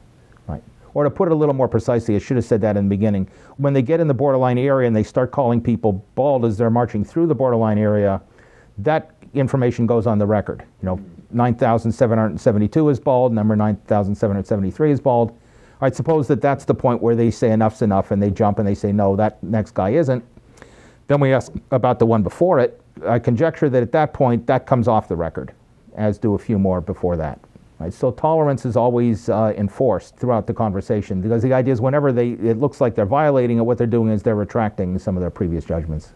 right? 0.49 0.63
Or 0.93 1.05
to 1.05 1.11
put 1.11 1.29
it 1.29 1.33
a 1.33 1.35
little 1.35 1.55
more 1.55 1.69
precisely, 1.69 2.17
I 2.17 2.19
should 2.19 2.37
have 2.37 2.45
said 2.45 2.61
that 2.63 2.77
in 2.77 2.87
the 2.87 2.91
beginning. 2.91 3.29
When 3.59 3.73
they 3.73 3.81
get 3.81 4.01
in 4.01 4.09
the 4.09 4.15
borderline 4.15 4.59
area 4.59 4.89
and 4.89 4.95
they 4.95 5.05
start 5.05 5.31
calling 5.31 5.61
people 5.61 6.05
bald 6.15 6.45
as 6.45 6.59
they're 6.59 6.69
marching 6.69 7.05
through 7.05 7.29
the 7.29 7.35
borderline 7.35 7.79
area, 7.79 8.21
that 8.79 9.13
information 9.35 9.87
goes 9.87 10.07
on 10.07 10.19
the 10.19 10.27
record. 10.27 10.65
You 10.83 10.87
know, 10.87 11.01
9,772 11.31 12.89
is 12.89 12.99
bald, 13.01 13.33
number 13.33 13.55
9,773 13.55 14.91
is 14.91 15.01
bald. 15.01 15.39
All 15.75 15.87
right, 15.87 15.95
suppose 15.95 16.29
that 16.29 16.41
that's 16.41 16.65
the 16.65 16.75
point 16.75 17.03
where 17.03 17.17
they 17.17 17.31
say 17.31 17.51
enough's 17.51 17.83
enough 17.83 18.11
and 18.11 18.23
they 18.23 18.31
jump 18.31 18.59
and 18.59 18.67
they 18.67 18.75
say, 18.75 18.93
no, 18.93 19.17
that 19.17 19.43
next 19.43 19.73
guy 19.73 19.91
isn't. 19.91 20.25
Then 21.09 21.21
we 21.21 21.33
ask 21.33 21.53
about 21.71 21.99
the 21.99 22.07
one 22.07 22.23
before 22.23 22.61
it. 22.61 22.81
I 23.07 23.19
conjecture 23.19 23.69
that 23.69 23.83
at 23.83 23.93
that 23.93 24.15
point, 24.15 24.47
that 24.47 24.67
comes 24.67 24.89
off 24.89 25.09
the 25.09 25.17
record, 25.17 25.53
as 25.97 26.17
do 26.17 26.35
a 26.35 26.39
few 26.39 26.59
more 26.59 26.81
before 26.81 27.17
that. 27.17 27.41
Right? 27.81 27.93
So 27.93 28.13
tolerance 28.13 28.65
is 28.65 28.77
always 28.77 29.29
uh, 29.29 29.53
enforced 29.57 30.17
throughout 30.17 30.47
the 30.47 30.55
conversation 30.55 31.21
because 31.21 31.43
the 31.43 31.53
idea 31.53 31.73
is 31.73 31.81
whenever 31.81 32.13
they, 32.13 32.31
it 32.31 32.59
looks 32.59 32.81
like 32.81 32.95
they're 32.95 33.05
violating 33.05 33.59
it, 33.59 33.63
what 33.63 33.79
they're 33.79 33.87
doing 33.87 34.13
is 34.13 34.23
they're 34.23 34.37
retracting 34.37 34.99
some 34.99 35.17
of 35.17 35.21
their 35.21 35.31
previous 35.31 35.65
judgments. 35.65 36.13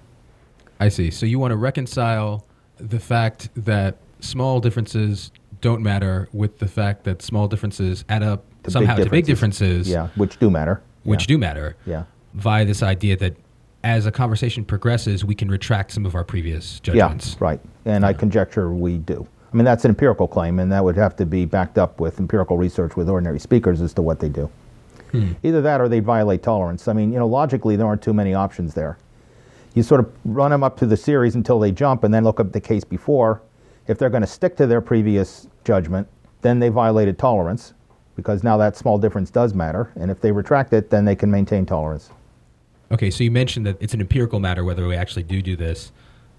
I 0.81 0.89
see. 0.89 1.11
So 1.11 1.27
you 1.27 1.41
want 1.41 1.51
to 1.51 1.57
reconcile 1.57 2.47
the 2.77 3.01
fact 3.01 3.49
that 3.57 3.97
small 4.21 4.61
differences 4.61 5.33
don't 5.61 5.83
matter 5.83 6.29
with 6.33 6.59
the 6.59 6.69
fact 6.69 7.03
that 7.05 7.23
small 7.23 7.49
differences 7.49 8.05
add 8.09 8.23
up 8.23 8.45
To 8.65 8.71
somehow 8.71 8.97
big 8.97 9.05
to 9.05 9.11
big 9.11 9.25
differences, 9.27 9.89
Yeah, 9.89 10.09
which 10.17 10.39
do 10.39 10.51
matter. 10.51 10.81
which 11.05 11.23
yeah. 11.23 11.27
do 11.35 11.39
matter, 11.39 11.77
Yeah. 11.87 12.03
via 12.35 12.65
this 12.65 12.83
idea 12.83 13.17
that 13.17 13.37
as 13.85 14.07
a 14.07 14.11
conversation 14.13 14.65
progresses, 14.65 15.25
we 15.25 15.35
can 15.35 15.49
retract 15.49 15.93
some 15.93 16.05
of 16.05 16.15
our 16.15 16.25
previous 16.25 16.81
judgments. 16.81 17.37
Yeah, 17.41 17.45
right. 17.45 17.61
And 17.85 18.05
I 18.05 18.13
conjecture 18.13 18.73
we 18.73 18.99
do. 18.99 19.27
I 19.53 19.57
mean, 19.57 19.65
that's 19.65 19.85
an 19.85 19.91
empirical 19.91 20.27
claim, 20.29 20.59
and 20.59 20.71
that 20.73 20.85
would 20.85 20.97
have 20.97 21.17
to 21.17 21.25
be 21.27 21.45
backed 21.47 21.79
up 21.79 22.01
with 22.01 22.19
empirical 22.21 22.59
research 22.59 22.97
with 22.97 23.09
ordinary 23.09 23.39
speakers 23.39 23.81
as 23.81 23.95
to 23.95 24.03
what 24.03 24.19
they 24.19 24.29
do. 24.29 24.51
Hmm. 25.13 25.33
Either 25.43 25.63
that 25.63 25.81
or 25.81 25.89
they 25.89 26.01
violate 26.01 26.43
tolerance. 26.43 26.87
I 26.87 26.93
mean, 26.93 27.13
you 27.13 27.19
know, 27.19 27.27
logically, 27.27 27.77
there 27.77 27.87
aren't 27.87 28.03
too 28.03 28.13
many 28.13 28.35
options 28.35 28.75
there. 28.75 28.99
You 29.75 29.83
sort 29.83 30.01
of 30.01 30.11
run 30.25 30.51
them 30.51 30.63
up 30.63 30.77
to 30.79 30.87
the 30.87 30.97
series 30.99 31.35
until 31.35 31.59
they 31.59 31.71
jump, 31.73 32.05
and 32.05 32.13
then 32.13 32.25
look 32.25 32.41
up 32.41 32.53
the 32.53 32.61
case 32.61 32.85
before. 32.85 33.41
If 33.87 33.97
they're 33.97 34.11
going 34.11 34.23
to 34.23 34.27
stick 34.27 34.55
to 34.57 34.67
their 34.67 34.83
previous 34.83 35.47
judgment, 35.65 36.09
then 36.43 36.59
they 36.59 36.69
violated 36.69 37.17
tolerance, 37.19 37.73
because 38.19 38.43
now 38.43 38.57
that 38.57 38.77
small 38.77 38.99
difference 38.99 39.31
does 39.31 39.55
matter. 39.55 39.93
And 39.95 40.11
if 40.11 40.21
they 40.21 40.33
retract 40.33 40.73
it, 40.73 40.91
then 40.91 41.05
they 41.05 41.15
can 41.15 41.31
maintain 41.31 41.65
tolerance. 41.65 42.11
Okay, 42.91 43.13
so 43.13 43.23
you 43.23 43.31
mentioned 43.31 43.65
that 43.65 43.77
it's 43.79 43.95
an 43.95 44.01
empirical 44.01 44.41
matter 44.41 44.65
whether 44.65 44.89
we 44.89 44.97
actually 44.97 45.23
do 45.23 45.41
do 45.41 45.55
this. 45.55 45.93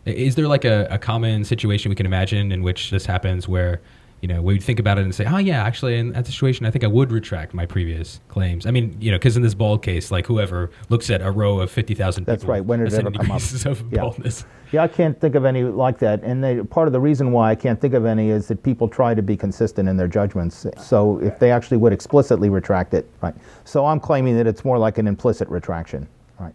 Is 0.06 0.36
there 0.36 0.50
like 0.50 0.66
a, 0.66 0.90
a 0.92 0.98
common 0.98 1.46
situation 1.46 1.88
we 1.88 1.96
can 1.96 2.06
imagine 2.06 2.52
in 2.52 2.64
which 2.64 2.92
this 2.92 3.06
happens 3.06 3.48
where, 3.48 3.80
you 4.20 4.28
know, 4.28 4.42
we 4.42 4.60
think 4.60 4.78
about 4.78 4.98
it 4.98 5.04
and 5.06 5.16
say, 5.16 5.26
oh, 5.26 5.38
yeah, 5.38 5.64
actually, 5.64 5.98
in 5.98 6.12
that 6.12 6.26
situation, 6.28 6.66
I 6.66 6.72
think 6.72 6.84
I 6.84 6.88
would 6.88 7.14
retract 7.14 7.54
my 7.54 7.66
previous 7.66 8.20
claims. 8.28 8.66
I 8.66 8.72
mean, 8.72 8.98
you 9.00 9.10
know, 9.12 9.18
because 9.18 9.38
in 9.38 9.44
this 9.44 9.54
bald 9.54 9.82
case, 9.82 10.12
like 10.12 10.28
whoever 10.28 10.72
looks 10.90 11.10
at 11.10 11.22
a 11.22 11.32
row 11.32 11.60
of 11.62 11.72
50,000 11.72 12.24
people. 12.24 12.34
That's 12.34 12.44
right. 12.44 12.66
When 12.66 12.82
it 12.82 12.94
ever 12.94 13.10
come 13.10 13.32
up? 13.32 13.42
of 13.66 13.84
Yeah. 13.90 14.02
baldness. 14.02 14.44
Yeah, 14.72 14.84
I 14.84 14.88
can't 14.88 15.20
think 15.20 15.36
of 15.36 15.46
any 15.46 15.64
like 15.64 15.98
that. 16.00 16.22
And 16.24 16.44
they, 16.44 16.62
part 16.62 16.88
of 16.88 16.94
the 16.94 17.00
reason 17.00 17.32
why 17.32 17.50
I 17.50 17.56
can't 17.56 17.82
think 17.82 17.94
of 17.94 18.06
any 18.06 18.30
is 18.30 18.48
that 18.50 18.62
people 18.62 18.88
try 18.88 19.16
to 19.16 19.22
be 19.22 19.36
consistent 19.36 19.90
in 19.90 19.98
their 19.98 20.08
judgments. 20.08 20.66
So 20.78 21.20
if 21.20 21.40
they 21.40 21.52
actually 21.52 21.78
would 21.78 21.94
explicitly 21.94 22.50
retract 22.50 22.94
it, 22.94 23.10
right? 23.22 23.34
So 23.64 23.86
I'm 23.86 24.00
claiming 24.00 24.38
that 24.38 24.46
it's 24.46 24.64
more 24.64 24.78
like 24.78 25.00
an 25.00 25.08
implicit 25.08 25.48
retraction, 25.50 26.08
right? 26.40 26.54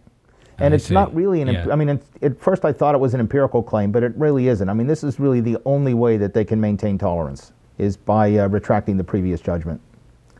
And 0.59 0.73
I 0.73 0.75
it's 0.75 0.85
see. 0.85 0.93
not 0.93 1.13
really 1.13 1.41
an. 1.41 1.49
Yeah. 1.49 1.67
I 1.69 1.75
mean, 1.75 1.99
at 2.21 2.39
first 2.39 2.63
I 2.63 2.71
thought 2.71 2.95
it 2.95 2.99
was 2.99 3.13
an 3.13 3.19
empirical 3.19 3.61
claim, 3.61 3.91
but 3.91 4.01
it 4.03 4.13
really 4.15 4.47
isn't. 4.47 4.69
I 4.69 4.73
mean, 4.73 4.87
this 4.87 5.03
is 5.03 5.19
really 5.19 5.41
the 5.41 5.57
only 5.65 5.93
way 5.93 6.15
that 6.15 6.33
they 6.33 6.45
can 6.45 6.61
maintain 6.61 6.97
tolerance. 6.97 7.51
is 7.77 7.97
by 7.97 8.37
uh, 8.37 8.47
retracting 8.47 8.97
the 8.97 9.03
previous 9.03 9.41
judgment. 9.41 9.81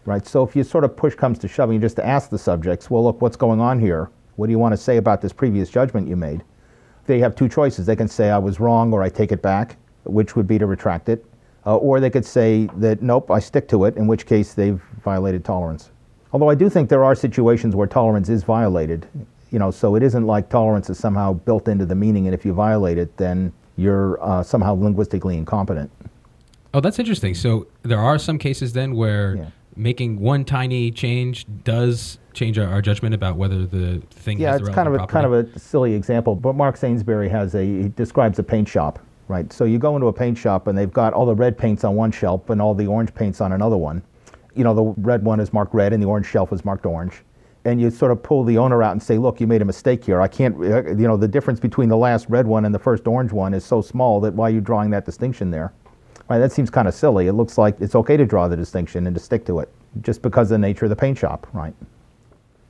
Right? 0.05 0.25
So 0.25 0.43
if 0.43 0.55
you 0.55 0.63
sort 0.63 0.83
of 0.83 0.95
push 0.95 1.15
comes 1.15 1.39
to 1.39 1.47
shove, 1.47 1.73
you 1.73 1.79
just 1.79 1.99
ask 1.99 2.29
the 2.29 2.37
subjects, 2.37 2.89
well, 2.89 3.03
look, 3.03 3.21
what's 3.21 3.35
going 3.35 3.59
on 3.59 3.79
here? 3.79 4.09
What 4.35 4.47
do 4.47 4.51
you 4.51 4.59
want 4.59 4.73
to 4.73 4.77
say 4.77 4.97
about 4.97 5.21
this 5.21 5.33
previous 5.33 5.69
judgment 5.69 6.07
you 6.07 6.15
made? 6.15 6.43
They 7.07 7.19
have 7.19 7.35
two 7.35 7.47
choices. 7.47 7.85
They 7.85 7.95
can 7.95 8.07
say, 8.07 8.29
I 8.29 8.37
was 8.37 8.59
wrong 8.59 8.93
or 8.93 9.03
I 9.03 9.09
take 9.09 9.31
it 9.31 9.41
back, 9.41 9.77
which 10.03 10.35
would 10.35 10.47
be 10.47 10.57
to 10.57 10.65
retract 10.65 11.09
it. 11.09 11.25
Uh, 11.65 11.77
or 11.77 11.99
they 11.99 12.09
could 12.09 12.25
say 12.25 12.69
that, 12.77 13.01
nope, 13.01 13.31
I 13.31 13.39
stick 13.39 13.67
to 13.69 13.85
it, 13.85 13.97
in 13.97 14.07
which 14.07 14.25
case 14.25 14.53
they've 14.53 14.81
violated 15.03 15.43
tolerance. 15.43 15.91
Although 16.31 16.49
I 16.49 16.55
do 16.55 16.69
think 16.69 16.89
there 16.89 17.03
are 17.03 17.15
situations 17.15 17.75
where 17.75 17.87
tolerance 17.87 18.29
is 18.29 18.43
violated. 18.43 19.07
You 19.51 19.59
know, 19.59 19.71
so 19.71 19.95
it 19.95 20.03
isn't 20.03 20.25
like 20.27 20.49
tolerance 20.49 20.89
is 20.89 20.99
somehow 20.99 21.33
built 21.33 21.67
into 21.67 21.85
the 21.85 21.95
meaning, 21.95 22.27
and 22.27 22.33
if 22.33 22.45
you 22.45 22.53
violate 22.53 22.97
it, 22.97 23.15
then 23.17 23.53
you're 23.77 24.21
uh, 24.23 24.43
somehow 24.43 24.73
linguistically 24.73 25.37
incompetent. 25.37 25.91
Oh, 26.73 26.81
that's 26.81 26.99
interesting. 26.99 27.33
So 27.33 27.67
there 27.83 27.99
are 27.99 28.19
some 28.19 28.37
cases 28.37 28.73
then 28.73 28.95
where 28.95 29.35
yeah. 29.35 29.49
Making 29.75 30.19
one 30.19 30.45
tiny 30.45 30.91
change 30.91 31.45
does 31.63 32.19
change 32.33 32.57
our, 32.57 32.67
our, 32.67 32.81
judgment 32.81 33.15
about 33.15 33.35
whether 33.37 33.65
the 33.65 34.01
thing. 34.09 34.39
Yeah, 34.39 34.55
it's 34.55 34.69
kind 34.69 34.87
of 34.87 34.95
a 34.95 35.07
kind 35.07 35.25
of 35.25 35.33
a 35.33 35.59
silly 35.59 35.93
example, 35.93 36.35
but 36.35 36.55
Mark 36.55 36.77
Sainsbury 36.77 37.29
has 37.29 37.55
a 37.55 37.63
he 37.63 37.89
describes 37.89 38.39
a 38.39 38.43
paint 38.43 38.67
shop, 38.67 38.99
right? 39.27 39.51
So 39.51 39.65
you 39.65 39.77
go 39.77 39.95
into 39.95 40.07
a 40.07 40.13
paint 40.13 40.37
shop 40.37 40.67
and 40.67 40.77
they've 40.77 40.91
got 40.91 41.13
all 41.13 41.25
the 41.25 41.35
red 41.35 41.57
paints 41.57 41.83
on 41.83 41.95
one 41.95 42.11
shelf 42.11 42.49
and 42.49 42.61
all 42.61 42.73
the 42.73 42.87
orange 42.87 43.13
paints 43.13 43.41
on 43.41 43.51
another 43.51 43.77
one. 43.77 44.01
You 44.55 44.63
know, 44.63 44.73
the 44.73 45.01
red 45.01 45.23
one 45.23 45.39
is 45.39 45.51
marked 45.51 45.73
red 45.73 45.93
and 45.93 46.01
the 46.01 46.07
orange 46.07 46.27
shelf 46.27 46.53
is 46.53 46.63
marked 46.63 46.85
orange. 46.85 47.23
And 47.65 47.81
you 47.81 47.89
sort 47.89 48.11
of 48.11 48.21
pull 48.21 48.43
the 48.43 48.59
owner 48.59 48.83
out 48.83 48.91
and 48.91 49.01
say, 49.01 49.17
look, 49.17 49.41
you 49.41 49.47
made 49.47 49.63
a 49.63 49.65
mistake 49.65 50.05
here. 50.05 50.21
I 50.21 50.27
can't, 50.27 50.55
uh, 50.57 50.85
you 50.91 51.07
know, 51.07 51.17
the 51.17 51.27
difference 51.27 51.59
between 51.59 51.89
the 51.89 51.97
last 51.97 52.27
red 52.29 52.45
one 52.45 52.63
and 52.63 52.73
the 52.73 52.79
first 52.79 53.07
orange 53.07 53.31
one 53.31 53.55
is 53.55 53.65
so 53.65 53.81
small 53.81 54.21
that 54.21 54.35
why 54.35 54.49
are 54.49 54.51
you 54.51 54.61
drawing 54.61 54.91
that 54.91 55.03
distinction 55.03 55.49
there? 55.49 55.73
Right, 56.27 56.39
that 56.39 56.51
seems 56.51 56.69
kind 56.71 56.87
of 56.87 56.95
silly. 56.95 57.27
It 57.27 57.33
looks 57.33 57.57
like 57.57 57.79
it's 57.79 57.93
okay 57.95 58.17
to 58.17 58.25
draw 58.25 58.47
the 58.47 58.55
distinction 58.55 59.05
and 59.05 59.15
to 59.15 59.21
stick 59.21 59.45
to 59.45 59.59
it 59.59 59.69
just 60.01 60.21
because 60.21 60.47
of 60.47 60.55
the 60.55 60.67
nature 60.67 60.85
of 60.85 60.89
the 60.89 60.95
paint 60.95 61.17
shop, 61.17 61.47
right? 61.53 61.73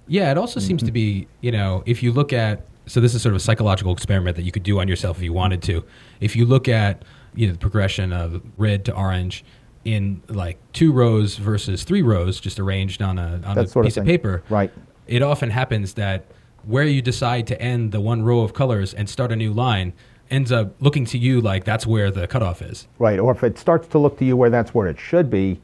Yeah, 0.08 0.32
it 0.32 0.38
also 0.38 0.60
mm-hmm. 0.60 0.68
seems 0.68 0.84
to 0.84 0.92
be, 0.92 1.28
you 1.42 1.52
know, 1.52 1.82
if 1.86 2.04
you 2.04 2.12
look 2.12 2.34
at 2.34 2.66
so 2.88 3.00
this 3.00 3.16
is 3.16 3.22
sort 3.22 3.34
of 3.34 3.38
a 3.38 3.40
psychological 3.40 3.94
experiment 3.94 4.36
that 4.36 4.44
you 4.44 4.52
could 4.52 4.64
do 4.64 4.80
on 4.80 4.88
yourself 4.88 5.18
if 5.18 5.24
you 5.24 5.34
wanted 5.34 5.62
to. 5.64 5.84
If 6.20 6.36
you 6.36 6.46
look 6.46 6.68
at 6.68 7.04
you 7.34 7.48
know 7.48 7.54
the 7.54 7.60
progression 7.60 8.14
of 8.14 8.42
red 8.58 8.86
to 8.86 8.94
orange 8.94 9.44
in 9.84 10.22
like 10.30 10.58
two 10.74 10.92
rows 10.92 11.38
versus 11.38 11.84
three 11.84 12.02
rows, 12.02 12.40
just 12.40 12.60
arranged 12.60 13.02
on 13.02 13.18
a 13.18 13.42
on 13.46 13.56
that 13.56 13.76
a 13.76 13.82
piece 13.82 13.98
of, 13.98 14.04
of 14.04 14.08
paper, 14.08 14.44
right? 14.50 14.72
It 15.08 15.22
often 15.22 15.50
happens 15.50 15.94
that 15.96 16.26
where 16.64 16.84
you 16.84 17.02
decide 17.02 17.46
to 17.48 17.62
end 17.62 17.92
the 17.92 18.02
one 18.02 18.24
row 18.24 18.42
of 18.42 18.54
colors 18.54 18.94
and 18.94 19.08
start 19.08 19.32
a 19.32 19.36
new 19.36 19.54
line 19.54 19.94
ends 20.30 20.52
up 20.52 20.74
looking 20.82 21.06
to 21.06 21.18
you 21.18 21.42
like 21.42 21.64
that's 21.64 21.86
where 21.86 22.12
the 22.12 22.28
cutoff 22.28 22.62
is. 22.62 22.88
Right. 23.00 23.20
Or 23.20 23.32
if 23.32 23.44
it 23.44 23.58
starts 23.58 23.88
to 23.90 24.00
look 24.00 24.18
to 24.20 24.26
you 24.26 24.36
where 24.36 24.50
that's 24.50 24.74
where 24.74 24.88
it 24.88 25.00
should 25.00 25.30
be, 25.30 25.60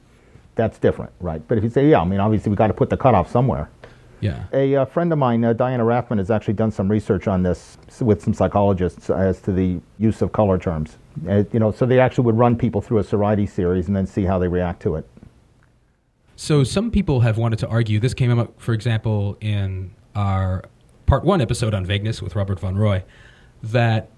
that's 0.55 0.77
different, 0.77 1.11
right? 1.19 1.41
But 1.47 1.57
if 1.57 1.63
you 1.63 1.69
say, 1.69 1.89
yeah, 1.89 2.01
I 2.01 2.05
mean, 2.05 2.19
obviously 2.19 2.49
we 2.49 2.55
got 2.55 2.67
to 2.67 2.73
put 2.73 2.89
the 2.89 2.97
cutoff 2.97 3.31
somewhere. 3.31 3.69
Yeah. 4.19 4.43
A, 4.53 4.75
uh, 4.75 4.85
friend 4.85 5.11
of 5.11 5.17
mine, 5.17 5.43
uh, 5.43 5.53
Diana 5.53 5.83
Raffman, 5.83 6.19
has 6.19 6.29
actually 6.29 6.53
done 6.53 6.71
some 6.71 6.89
research 6.89 7.27
on 7.27 7.41
this 7.41 7.77
with 7.99 8.21
some 8.21 8.33
psychologists 8.33 9.09
as 9.09 9.41
to 9.41 9.51
the 9.51 9.79
use 9.97 10.21
of 10.21 10.31
color 10.31 10.59
terms. 10.59 10.97
Uh, 11.27 11.43
you 11.51 11.59
know, 11.59 11.71
so 11.71 11.85
they 11.87 11.99
actually 11.99 12.25
would 12.25 12.37
run 12.37 12.55
people 12.55 12.81
through 12.81 12.99
a 12.99 13.03
Sorites 13.03 13.51
series 13.51 13.87
and 13.87 13.95
then 13.95 14.05
see 14.05 14.23
how 14.23 14.37
they 14.37 14.47
react 14.47 14.81
to 14.83 14.95
it. 14.95 15.07
So 16.35 16.63
some 16.63 16.91
people 16.91 17.21
have 17.21 17.37
wanted 17.37 17.59
to 17.59 17.67
argue. 17.67 17.99
This 17.99 18.13
came 18.13 18.37
up, 18.37 18.59
for 18.59 18.73
example, 18.73 19.37
in 19.41 19.91
our 20.15 20.63
part 21.07 21.23
one 21.23 21.41
episode 21.41 21.73
on 21.73 21.85
vagueness 21.85 22.21
with 22.21 22.35
Robert 22.35 22.59
van 22.59 22.75
Rooij, 22.75 23.03
that 23.63 24.09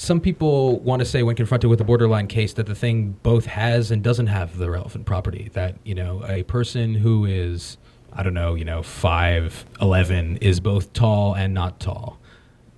some 0.00 0.18
people 0.18 0.80
want 0.80 1.00
to 1.00 1.04
say 1.04 1.22
when 1.22 1.36
confronted 1.36 1.68
with 1.68 1.78
a 1.78 1.84
borderline 1.84 2.26
case 2.26 2.54
that 2.54 2.64
the 2.64 2.74
thing 2.74 3.10
both 3.22 3.44
has 3.44 3.90
and 3.90 4.02
doesn't 4.02 4.28
have 4.28 4.56
the 4.56 4.70
relevant 4.70 5.04
property. 5.04 5.50
That 5.52 5.76
you 5.84 5.94
know, 5.94 6.24
a 6.26 6.42
person 6.44 6.94
who 6.94 7.26
is 7.26 7.76
I 8.14 8.22
don't 8.22 8.32
know, 8.32 8.54
you 8.54 8.64
know, 8.64 8.82
five 8.82 9.66
eleven 9.78 10.38
is 10.38 10.58
both 10.58 10.94
tall 10.94 11.34
and 11.34 11.52
not 11.52 11.80
tall. 11.80 12.18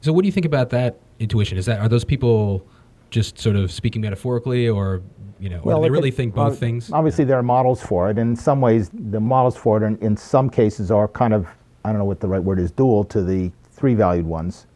So, 0.00 0.12
what 0.12 0.22
do 0.22 0.26
you 0.26 0.32
think 0.32 0.46
about 0.46 0.70
that 0.70 0.98
intuition? 1.20 1.56
Is 1.58 1.66
that 1.66 1.78
are 1.78 1.88
those 1.88 2.04
people 2.04 2.66
just 3.10 3.38
sort 3.38 3.54
of 3.54 3.70
speaking 3.70 4.02
metaphorically, 4.02 4.68
or 4.68 5.00
you 5.38 5.48
know, 5.48 5.60
well, 5.62 5.76
do 5.76 5.84
they 5.84 5.90
really 5.90 6.08
it, 6.08 6.16
think 6.16 6.34
both 6.34 6.54
uh, 6.54 6.56
things? 6.56 6.90
Obviously, 6.90 7.24
there 7.24 7.38
are 7.38 7.44
models 7.44 7.80
for 7.80 8.10
it. 8.10 8.18
In 8.18 8.34
some 8.34 8.60
ways, 8.60 8.90
the 8.92 9.20
models 9.20 9.56
for 9.56 9.80
it, 9.80 9.86
in, 9.86 9.96
in 9.98 10.16
some 10.16 10.50
cases, 10.50 10.90
are 10.90 11.06
kind 11.06 11.34
of 11.34 11.46
I 11.84 11.90
don't 11.90 12.00
know 12.00 12.04
what 12.04 12.18
the 12.18 12.28
right 12.28 12.42
word 12.42 12.58
is, 12.58 12.72
dual 12.72 13.04
to 13.04 13.22
the 13.22 13.52
three-valued 13.70 14.26
ones. 14.26 14.66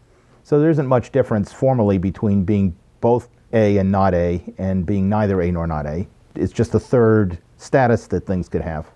So 0.46 0.60
there 0.60 0.70
isn't 0.70 0.86
much 0.86 1.10
difference 1.10 1.52
formally 1.52 1.98
between 1.98 2.44
being 2.44 2.76
both 3.00 3.28
A 3.52 3.78
and 3.78 3.90
not 3.90 4.14
A, 4.14 4.42
and 4.58 4.86
being 4.86 5.08
neither 5.08 5.42
A 5.42 5.50
nor 5.50 5.66
not 5.66 5.86
A. 5.86 6.06
It's 6.34 6.52
just 6.52 6.74
a 6.74 6.80
third 6.80 7.38
status 7.56 8.06
that 8.06 8.26
things 8.26 8.48
could 8.48 8.62
have 8.62 8.86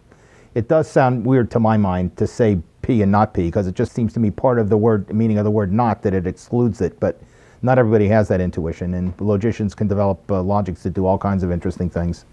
it 0.55 0.69
does 0.69 0.91
sound 0.91 1.25
weird 1.25 1.51
to 1.53 1.61
my 1.61 1.77
mind 1.77 2.17
to 2.17 2.27
say 2.27 2.59
P 2.83 3.03
and 3.03 3.13
not 3.13 3.35
P 3.35 3.45
because 3.45 3.67
it 3.67 3.75
just 3.75 3.93
seems 3.93 4.13
to 4.15 4.21
me 4.21 4.31
part 4.31 4.59
of 4.59 4.69
the 4.69 4.77
word 4.77 5.13
meaning 5.13 5.39
of 5.39 5.45
the 5.45 5.51
word 5.51 5.73
not 5.73 6.03
that 6.03 6.15
it 6.15 6.27
excludes 6.27 6.81
it. 6.81 6.99
But 6.99 7.21
not 7.63 7.79
everybody 7.79 8.09
has 8.09 8.29
that 8.29 8.41
intuition, 8.41 8.95
and 8.95 9.19
logicians 9.21 9.75
can 9.75 9.87
develop 9.87 10.31
uh, 10.31 10.43
logics 10.43 10.83
that 10.85 10.95
do 10.95 11.05
all 11.05 11.19
kinds 11.19 11.43
of 11.43 11.53
interesting 11.53 11.91
things. 11.91 12.25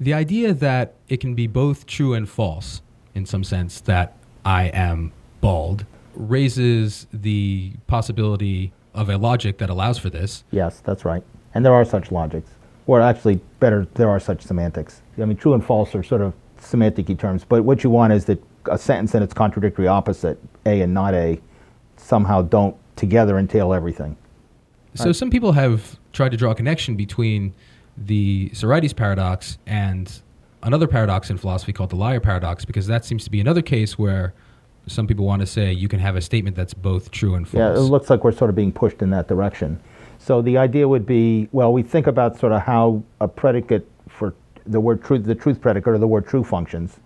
The 0.00 0.14
idea 0.14 0.54
that 0.54 0.94
it 1.08 1.18
can 1.18 1.34
be 1.34 1.46
both 1.46 1.86
true 1.86 2.14
and 2.14 2.28
false, 2.28 2.80
in 3.14 3.26
some 3.26 3.44
sense, 3.44 3.80
that 3.82 4.16
I 4.44 4.64
am 4.68 5.12
bald, 5.40 5.84
raises 6.18 7.06
the 7.12 7.72
possibility 7.86 8.72
of 8.92 9.08
a 9.08 9.16
logic 9.16 9.58
that 9.58 9.70
allows 9.70 9.98
for 9.98 10.10
this. 10.10 10.44
Yes, 10.50 10.80
that's 10.80 11.04
right. 11.04 11.22
And 11.54 11.64
there 11.64 11.72
are 11.72 11.84
such 11.84 12.10
logics. 12.10 12.50
Or 12.86 13.00
actually, 13.00 13.40
better, 13.60 13.86
there 13.94 14.08
are 14.08 14.18
such 14.18 14.42
semantics. 14.42 15.00
I 15.20 15.24
mean, 15.24 15.36
true 15.36 15.54
and 15.54 15.64
false 15.64 15.94
are 15.94 16.02
sort 16.02 16.20
of 16.20 16.34
semantic 16.58 17.16
terms, 17.18 17.44
but 17.44 17.62
what 17.62 17.84
you 17.84 17.90
want 17.90 18.12
is 18.12 18.24
that 18.24 18.42
a 18.66 18.76
sentence 18.76 19.14
and 19.14 19.22
its 19.22 19.32
contradictory 19.32 19.86
opposite, 19.86 20.38
A 20.66 20.80
and 20.80 20.92
not 20.92 21.14
A, 21.14 21.40
somehow 21.96 22.42
don't 22.42 22.76
together 22.96 23.38
entail 23.38 23.72
everything. 23.72 24.16
So 24.94 25.06
right. 25.06 25.16
some 25.16 25.30
people 25.30 25.52
have 25.52 25.98
tried 26.12 26.30
to 26.30 26.36
draw 26.36 26.50
a 26.50 26.54
connection 26.54 26.96
between 26.96 27.54
the 27.96 28.50
Sorites 28.52 28.92
paradox 28.92 29.58
and 29.66 30.20
another 30.62 30.88
paradox 30.88 31.30
in 31.30 31.38
philosophy 31.38 31.72
called 31.72 31.90
the 31.90 31.96
liar 31.96 32.20
paradox, 32.20 32.64
because 32.64 32.88
that 32.88 33.04
seems 33.04 33.22
to 33.24 33.30
be 33.30 33.40
another 33.40 33.62
case 33.62 33.96
where 33.96 34.34
some 34.88 35.06
people 35.06 35.24
want 35.24 35.40
to 35.40 35.46
say 35.46 35.72
you 35.72 35.88
can 35.88 36.00
have 36.00 36.16
a 36.16 36.20
statement 36.20 36.56
that's 36.56 36.74
both 36.74 37.10
true 37.10 37.34
and 37.34 37.46
false. 37.46 37.58
Yeah, 37.58 37.72
it 37.72 37.86
looks 37.86 38.10
like 38.10 38.24
we're 38.24 38.32
sort 38.32 38.50
of 38.50 38.56
being 38.56 38.72
pushed 38.72 39.02
in 39.02 39.10
that 39.10 39.28
direction. 39.28 39.80
So 40.18 40.42
the 40.42 40.58
idea 40.58 40.88
would 40.88 41.06
be, 41.06 41.48
well, 41.52 41.72
we 41.72 41.82
think 41.82 42.06
about 42.06 42.38
sort 42.38 42.52
of 42.52 42.62
how 42.62 43.02
a 43.20 43.28
predicate 43.28 43.88
for 44.08 44.34
the 44.66 44.80
word 44.80 45.02
truth, 45.02 45.24
the 45.24 45.34
truth 45.34 45.60
predicate 45.60 45.94
or 45.94 45.98
the 45.98 46.08
word 46.08 46.26
true 46.26 46.44
functions, 46.44 46.98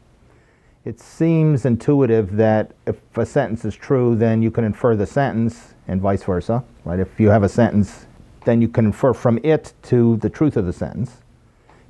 it 0.85 0.99
seems 0.99 1.65
intuitive 1.65 2.37
that 2.37 2.73
if 2.87 2.97
a 3.17 3.25
sentence 3.25 3.65
is 3.65 3.75
true, 3.75 4.17
then 4.17 4.43
you 4.43 4.51
can 4.51 4.65
infer 4.65 4.97
the 4.97 5.07
sentence 5.07 5.75
and 5.87 6.01
vice 6.01 6.25
versa, 6.25 6.65
right? 6.85 6.99
If 6.99 7.21
you 7.21 7.31
have 7.31 7.45
a 7.45 7.49
sentence, 7.49 8.07
then 8.45 8.61
you 8.61 8.69
can 8.69 8.87
infer 8.87 9.15
from 9.15 9.39
it 9.45 9.75
to 9.83 10.17
the 10.17 10.29
truth 10.29 10.57
of 10.57 10.67
the 10.67 10.73
sentence. 10.73 11.19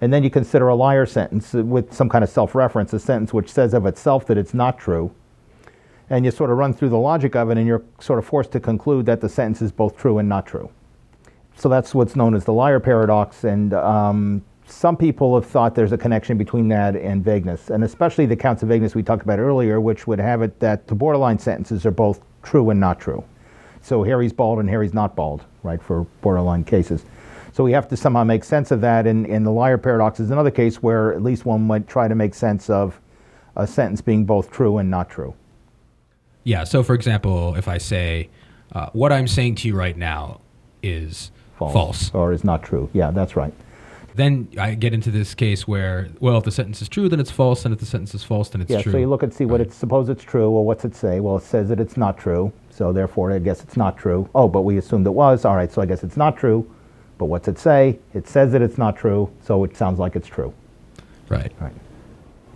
And 0.02 0.12
then 0.12 0.24
you 0.24 0.30
consider 0.30 0.68
a 0.68 0.74
liar 0.74 1.06
sentence 1.06 1.52
with 1.54 1.94
some 1.94 2.08
kind 2.08 2.24
of 2.24 2.28
self 2.28 2.54
reference, 2.54 2.92
a 2.92 2.98
sentence 2.98 3.32
which 3.32 3.50
says 3.50 3.72
of 3.72 3.86
itself 3.86 4.26
that 4.26 4.36
it's 4.36 4.52
not 4.52 4.78
true. 4.78 5.12
And 6.12 6.26
you 6.26 6.30
sort 6.30 6.50
of 6.50 6.58
run 6.58 6.74
through 6.74 6.90
the 6.90 6.98
logic 6.98 7.34
of 7.34 7.50
it, 7.50 7.56
and 7.56 7.66
you're 7.66 7.82
sort 7.98 8.18
of 8.18 8.26
forced 8.26 8.52
to 8.52 8.60
conclude 8.60 9.06
that 9.06 9.22
the 9.22 9.30
sentence 9.30 9.62
is 9.62 9.72
both 9.72 9.96
true 9.96 10.18
and 10.18 10.28
not 10.28 10.46
true. 10.46 10.70
So 11.56 11.70
that's 11.70 11.94
what's 11.94 12.14
known 12.14 12.34
as 12.34 12.44
the 12.44 12.52
liar 12.52 12.80
paradox. 12.80 13.44
And 13.44 13.72
um, 13.72 14.44
some 14.66 14.94
people 14.94 15.34
have 15.34 15.46
thought 15.46 15.74
there's 15.74 15.92
a 15.92 15.96
connection 15.96 16.36
between 16.36 16.68
that 16.68 16.96
and 16.96 17.24
vagueness, 17.24 17.70
and 17.70 17.82
especially 17.82 18.26
the 18.26 18.36
counts 18.36 18.62
of 18.62 18.68
vagueness 18.68 18.94
we 18.94 19.02
talked 19.02 19.22
about 19.22 19.38
earlier, 19.38 19.80
which 19.80 20.06
would 20.06 20.18
have 20.18 20.42
it 20.42 20.60
that 20.60 20.86
the 20.86 20.94
borderline 20.94 21.38
sentences 21.38 21.86
are 21.86 21.90
both 21.90 22.20
true 22.42 22.68
and 22.68 22.78
not 22.78 23.00
true. 23.00 23.24
So 23.80 24.02
Harry's 24.02 24.34
bald 24.34 24.58
and 24.58 24.68
Harry's 24.68 24.92
not 24.92 25.16
bald, 25.16 25.46
right, 25.62 25.82
for 25.82 26.02
borderline 26.20 26.64
cases. 26.64 27.06
So 27.54 27.64
we 27.64 27.72
have 27.72 27.88
to 27.88 27.96
somehow 27.96 28.24
make 28.24 28.44
sense 28.44 28.70
of 28.70 28.82
that, 28.82 29.06
and, 29.06 29.26
and 29.26 29.46
the 29.46 29.50
liar 29.50 29.78
paradox 29.78 30.20
is 30.20 30.30
another 30.30 30.50
case 30.50 30.82
where 30.82 31.14
at 31.14 31.22
least 31.22 31.46
one 31.46 31.66
might 31.66 31.88
try 31.88 32.06
to 32.06 32.14
make 32.14 32.34
sense 32.34 32.68
of 32.68 33.00
a 33.56 33.66
sentence 33.66 34.02
being 34.02 34.26
both 34.26 34.50
true 34.50 34.76
and 34.76 34.90
not 34.90 35.08
true. 35.08 35.34
Yeah, 36.44 36.64
so 36.64 36.82
for 36.82 36.94
example, 36.94 37.54
if 37.54 37.68
I 37.68 37.78
say, 37.78 38.28
uh, 38.72 38.86
what 38.92 39.12
I'm 39.12 39.28
saying 39.28 39.56
to 39.56 39.68
you 39.68 39.76
right 39.76 39.96
now 39.96 40.40
is 40.82 41.30
false. 41.56 41.72
false. 41.72 42.10
Or 42.14 42.32
is 42.32 42.44
not 42.44 42.62
true. 42.62 42.90
Yeah, 42.92 43.10
that's 43.10 43.36
right. 43.36 43.52
Then 44.14 44.48
I 44.58 44.74
get 44.74 44.92
into 44.92 45.10
this 45.10 45.34
case 45.34 45.66
where, 45.66 46.08
well, 46.20 46.36
if 46.36 46.44
the 46.44 46.50
sentence 46.50 46.82
is 46.82 46.88
true, 46.88 47.08
then 47.08 47.18
it's 47.18 47.30
false, 47.30 47.64
and 47.64 47.72
if 47.72 47.80
the 47.80 47.86
sentence 47.86 48.14
is 48.14 48.22
false, 48.22 48.50
then 48.50 48.60
it's 48.60 48.68
true. 48.68 48.76
yeah, 48.76 48.82
true. 48.82 48.92
so 48.92 48.98
you 48.98 49.08
look 49.08 49.22
and 49.22 49.32
see 49.32 49.46
what 49.46 49.60
it 49.60 49.72
suppose 49.72 50.10
it's 50.10 50.22
true. 50.22 50.50
Well, 50.50 50.64
what's 50.64 50.84
it 50.84 50.94
say? 50.94 51.20
Well, 51.20 51.38
it 51.38 51.44
says 51.44 51.68
that 51.70 51.80
it's 51.80 51.96
not 51.96 52.18
true, 52.18 52.52
so 52.68 52.92
therefore 52.92 53.32
I 53.32 53.38
guess 53.38 53.62
it's 53.62 53.76
not 53.76 53.96
true. 53.96 54.28
Oh, 54.34 54.48
but 54.48 54.62
we 54.62 54.76
assumed 54.76 55.06
it 55.06 55.14
was. 55.14 55.46
All 55.46 55.56
right, 55.56 55.72
so 55.72 55.80
I 55.80 55.86
guess 55.86 56.02
it's 56.04 56.16
not 56.16 56.36
true. 56.36 56.70
But 57.16 57.26
what's 57.26 57.48
it 57.48 57.58
say? 57.58 58.00
It 58.12 58.28
says 58.28 58.52
that 58.52 58.60
it's 58.60 58.76
not 58.76 58.96
true, 58.96 59.32
so 59.42 59.64
it 59.64 59.76
sounds 59.76 59.98
like 59.98 60.16
it's 60.16 60.28
true. 60.28 60.52
Right. 61.28 61.52
Right. 61.60 61.72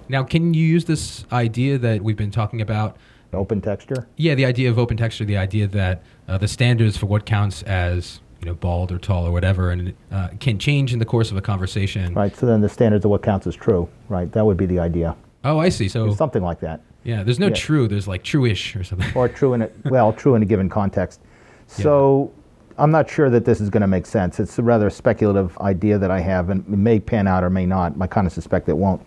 Now, 0.09 0.25
can 0.25 0.55
you 0.55 0.65
use 0.65 0.85
this 0.85 1.25
idea 1.33 1.79
that 1.79 2.03
we've 2.03 2.17
been 2.17 2.31
talking 2.31 2.61
about? 2.61 2.97
Open 3.37 3.61
texture? 3.61 4.09
Yeah, 4.17 4.35
the 4.35 4.45
idea 4.45 4.71
of 4.71 4.79
open 4.79 4.97
texture, 4.97 5.25
the 5.25 5.37
idea 5.37 5.67
that 5.69 6.03
uh, 6.29 6.39
the 6.39 6.49
standards 6.49 6.97
for 6.97 7.07
what 7.07 7.27
counts 7.27 7.63
as 7.65 8.21
you 8.41 8.47
know, 8.47 8.55
bald 8.55 8.93
or 8.93 8.99
tall 8.99 9.27
or 9.27 9.33
whatever, 9.33 9.71
and 9.71 9.89
it 9.89 9.97
uh, 10.13 10.29
can 10.41 10.59
change 10.59 10.93
in 10.93 10.99
the 10.99 11.05
course 11.05 11.31
of 11.31 11.37
a 11.37 11.41
conversation. 11.43 12.15
Right. 12.15 12.35
So 12.37 12.47
then 12.47 12.61
the 12.61 12.69
standards 12.69 13.05
of 13.05 13.11
what 13.11 13.23
counts 13.23 13.47
as 13.47 13.55
true. 13.57 13.89
Right. 14.09 14.31
That 14.33 14.45
would 14.45 14.57
be 14.57 14.67
the 14.67 14.79
idea. 14.79 15.17
Oh, 15.45 15.59
I 15.59 15.69
see. 15.69 15.89
So 15.89 16.13
Something 16.15 16.43
like 16.43 16.61
that. 16.61 16.81
yeah, 17.05 17.23
there's 17.23 17.39
no 17.39 17.49
yeah. 17.49 17.55
true. 17.55 17.89
There's 17.89 18.09
like 18.09 18.23
true-ish 18.25 18.77
or 18.77 18.85
something. 18.85 19.11
or 19.15 19.29
true 19.29 19.55
in 19.55 19.63
a 19.63 19.71
well, 19.87 20.13
true 20.13 20.35
in 20.35 20.43
a 20.43 20.47
given 20.47 20.69
context. 20.69 21.21
So 21.67 22.33
I'm 22.79 22.91
not 22.91 23.09
sure 23.09 23.31
that 23.31 23.45
this 23.45 23.61
is 23.61 23.71
going 23.71 23.81
to 23.81 23.87
make 23.87 24.07
sense. 24.07 24.39
It's 24.39 24.59
a 24.59 24.63
rather 24.63 24.91
speculative 24.91 25.57
idea 25.59 25.99
that 25.99 26.11
I 26.11 26.21
have, 26.21 26.51
and 26.51 26.61
it 26.61 26.69
may 26.77 27.01
pan 27.01 27.27
out 27.27 27.43
or 27.43 27.51
may 27.51 27.67
not. 27.67 27.95
I 28.01 28.07
kind 28.07 28.27
of 28.27 28.33
suspect 28.33 28.69
it 28.69 28.77
won't. 28.77 29.03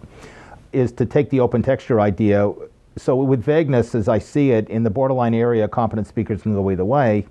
Is 0.72 0.92
to 0.94 1.06
take 1.06 1.30
the 1.30 1.40
open 1.40 1.62
texture 1.62 2.00
idea. 2.00 2.52
So 3.00 3.16
with 3.16 3.42
vagueness, 3.42 3.96
as 3.96 4.10
I 4.10 4.20
see 4.20 4.52
it, 4.52 4.70
in 4.70 4.84
the 4.84 4.90
borderline 4.90 5.34
area, 5.34 5.68
competent 5.68 6.06
speakers 6.06 6.42
can 6.42 6.54
go 6.54 6.70
either 6.70 6.84
way. 6.84 7.26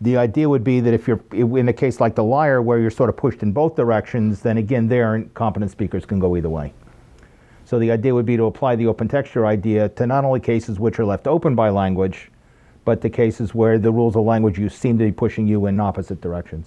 The 0.00 0.16
idea 0.16 0.48
would 0.48 0.64
be 0.64 0.80
that 0.80 0.92
if 0.92 1.06
you're 1.06 1.20
in 1.32 1.68
a 1.68 1.72
case 1.72 2.00
like 2.00 2.16
the 2.16 2.24
liar, 2.24 2.60
where 2.60 2.80
you're 2.80 2.90
sort 2.90 3.08
of 3.08 3.16
pushed 3.16 3.42
in 3.42 3.52
both 3.52 3.76
directions, 3.76 4.40
then 4.40 4.58
again, 4.58 4.88
there 4.88 5.24
competent 5.34 5.70
speakers 5.70 6.04
can 6.04 6.18
go 6.18 6.36
either 6.36 6.50
way. 6.50 6.72
So 7.64 7.78
the 7.78 7.90
idea 7.92 8.12
would 8.14 8.26
be 8.26 8.36
to 8.36 8.44
apply 8.44 8.76
the 8.76 8.86
open 8.88 9.08
texture 9.08 9.46
idea 9.46 9.88
to 9.90 10.06
not 10.06 10.24
only 10.24 10.40
cases 10.40 10.80
which 10.80 10.98
are 10.98 11.04
left 11.04 11.26
open 11.26 11.54
by 11.54 11.70
language, 11.70 12.30
but 12.84 13.00
the 13.00 13.08
cases 13.08 13.54
where 13.54 13.78
the 13.78 13.92
rules 13.92 14.16
of 14.16 14.24
language 14.24 14.58
use 14.58 14.74
seem 14.74 14.98
to 14.98 15.04
be 15.04 15.12
pushing 15.12 15.46
you 15.46 15.66
in 15.66 15.78
opposite 15.78 16.20
directions. 16.20 16.66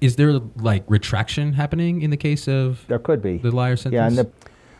Is 0.00 0.16
there 0.16 0.40
like 0.56 0.84
retraction 0.88 1.52
happening 1.52 2.02
in 2.02 2.10
the 2.10 2.16
case 2.16 2.48
of 2.48 2.84
There 2.88 2.98
could 2.98 3.22
be. 3.22 3.38
the 3.38 3.50
liar 3.50 3.76
sentence? 3.76 3.94
Yeah, 3.94 4.06
and 4.06 4.18
the, 4.18 4.30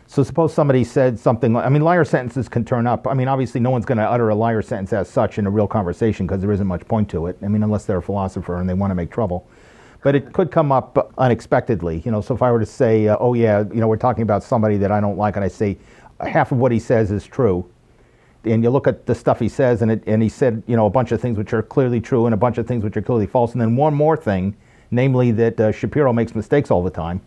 so 0.07 0.23
suppose 0.23 0.53
somebody 0.53 0.83
said 0.83 1.19
something. 1.19 1.55
I 1.55 1.69
mean, 1.69 1.81
liar 1.81 2.05
sentences 2.05 2.47
can 2.47 2.63
turn 2.63 2.85
up. 2.85 3.07
I 3.07 3.13
mean, 3.13 3.27
obviously, 3.27 3.59
no 3.59 3.71
one's 3.71 3.85
going 3.85 3.97
to 3.97 4.09
utter 4.09 4.29
a 4.29 4.35
liar 4.35 4.61
sentence 4.61 4.93
as 4.93 5.09
such 5.09 5.39
in 5.39 5.47
a 5.47 5.49
real 5.49 5.67
conversation 5.67 6.27
because 6.27 6.41
there 6.41 6.51
isn't 6.51 6.67
much 6.67 6.87
point 6.87 7.09
to 7.09 7.27
it. 7.27 7.37
I 7.41 7.47
mean, 7.47 7.63
unless 7.63 7.85
they're 7.85 7.97
a 7.97 8.03
philosopher 8.03 8.57
and 8.59 8.69
they 8.69 8.73
want 8.75 8.91
to 8.91 8.95
make 8.95 9.11
trouble. 9.11 9.47
But 10.03 10.15
it 10.15 10.33
could 10.33 10.51
come 10.51 10.71
up 10.71 11.11
unexpectedly. 11.17 12.03
You 12.05 12.11
know, 12.11 12.21
so 12.21 12.35
if 12.35 12.43
I 12.43 12.51
were 12.51 12.59
to 12.59 12.65
say, 12.65 13.07
uh, 13.07 13.17
"Oh 13.19 13.33
yeah, 13.33 13.63
you 13.73 13.81
know, 13.81 13.87
we're 13.87 13.97
talking 13.97 14.21
about 14.21 14.43
somebody 14.43 14.77
that 14.77 14.91
I 14.91 15.01
don't 15.01 15.17
like," 15.17 15.35
and 15.35 15.43
I 15.43 15.47
say, 15.47 15.77
"Half 16.19 16.51
of 16.51 16.59
what 16.59 16.71
he 16.71 16.77
says 16.77 17.09
is 17.09 17.25
true," 17.25 17.65
and 18.45 18.63
you 18.63 18.69
look 18.69 18.87
at 18.87 19.05
the 19.05 19.15
stuff 19.15 19.39
he 19.39 19.49
says, 19.49 19.81
and, 19.81 19.91
it, 19.91 20.03
and 20.05 20.21
he 20.21 20.29
said, 20.29 20.61
you 20.67 20.75
know, 20.75 20.85
a 20.85 20.89
bunch 20.89 21.11
of 21.11 21.19
things 21.19 21.37
which 21.37 21.53
are 21.53 21.63
clearly 21.63 21.99
true 21.99 22.25
and 22.25 22.33
a 22.33 22.37
bunch 22.37 22.57
of 22.57 22.67
things 22.67 22.83
which 22.83 22.95
are 22.95 23.01
clearly 23.01 23.27
false, 23.27 23.53
and 23.53 23.61
then 23.61 23.75
one 23.75 23.93
more 23.93 24.15
thing, 24.15 24.55
namely 24.91 25.31
that 25.31 25.59
uh, 25.59 25.71
Shapiro 25.71 26.13
makes 26.13 26.35
mistakes 26.35 26.71
all 26.71 26.83
the 26.83 26.91
time, 26.91 27.21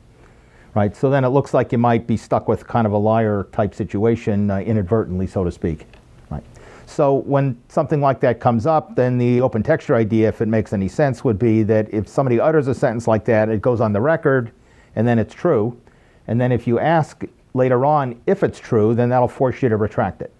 right? 0.74 0.96
So 0.96 1.11
then 1.11 1.24
it 1.24 1.28
looks 1.28 1.54
like 1.54 1.72
you 1.72 1.78
might 1.78 2.07
be 2.07 2.16
stuck 2.16 2.48
with 2.48 2.66
kind 2.66 2.87
of 2.87 2.92
a 2.92 2.98
liar 2.98 3.46
type 3.52 3.74
situation 3.74 4.50
uh, 4.50 4.59
inadvertently, 4.59 5.26
so 5.26 5.44
to 5.44 5.50
speak, 5.50 5.87
right? 6.31 6.42
So 6.87 7.14
when 7.14 7.61
something 7.68 8.00
like 8.00 8.20
that 8.20 8.40
comes 8.40 8.66
up, 8.66 8.94
then 8.94 9.18
the 9.18 9.40
open 9.40 9.62
texture 9.62 9.94
idea, 9.94 10.28
if 10.28 10.40
it 10.40 10.48
makes 10.48 10.72
any 10.72 10.88
sense, 10.88 11.24
would 11.24 11.38
be 11.38 11.62
that 11.64 11.92
if 11.92 12.09
somebody 12.09 12.40
utters 12.40 12.68
a 12.68 12.74
sentence 12.74 13.07
like 13.07 13.24
that, 13.26 13.48
it 13.48 13.61
goes 13.61 13.81
on 13.81 13.92
the 13.92 14.00
record, 14.00 14.52
and 14.96 15.07
then 15.07 15.18
it's 15.18 15.35
true, 15.35 15.78
and 16.26 16.40
then 16.40 16.52
if 16.52 16.66
you 16.66 16.78
ask 16.78 17.24
later 17.54 17.85
on 17.85 18.20
if 18.26 18.42
it's 18.42 18.59
true, 18.59 18.94
then 18.94 19.09
that'll 19.09 19.28
force 19.28 19.62
you 19.62 19.68
to 19.68 19.76
retract 19.76 20.22
it. 20.22 20.33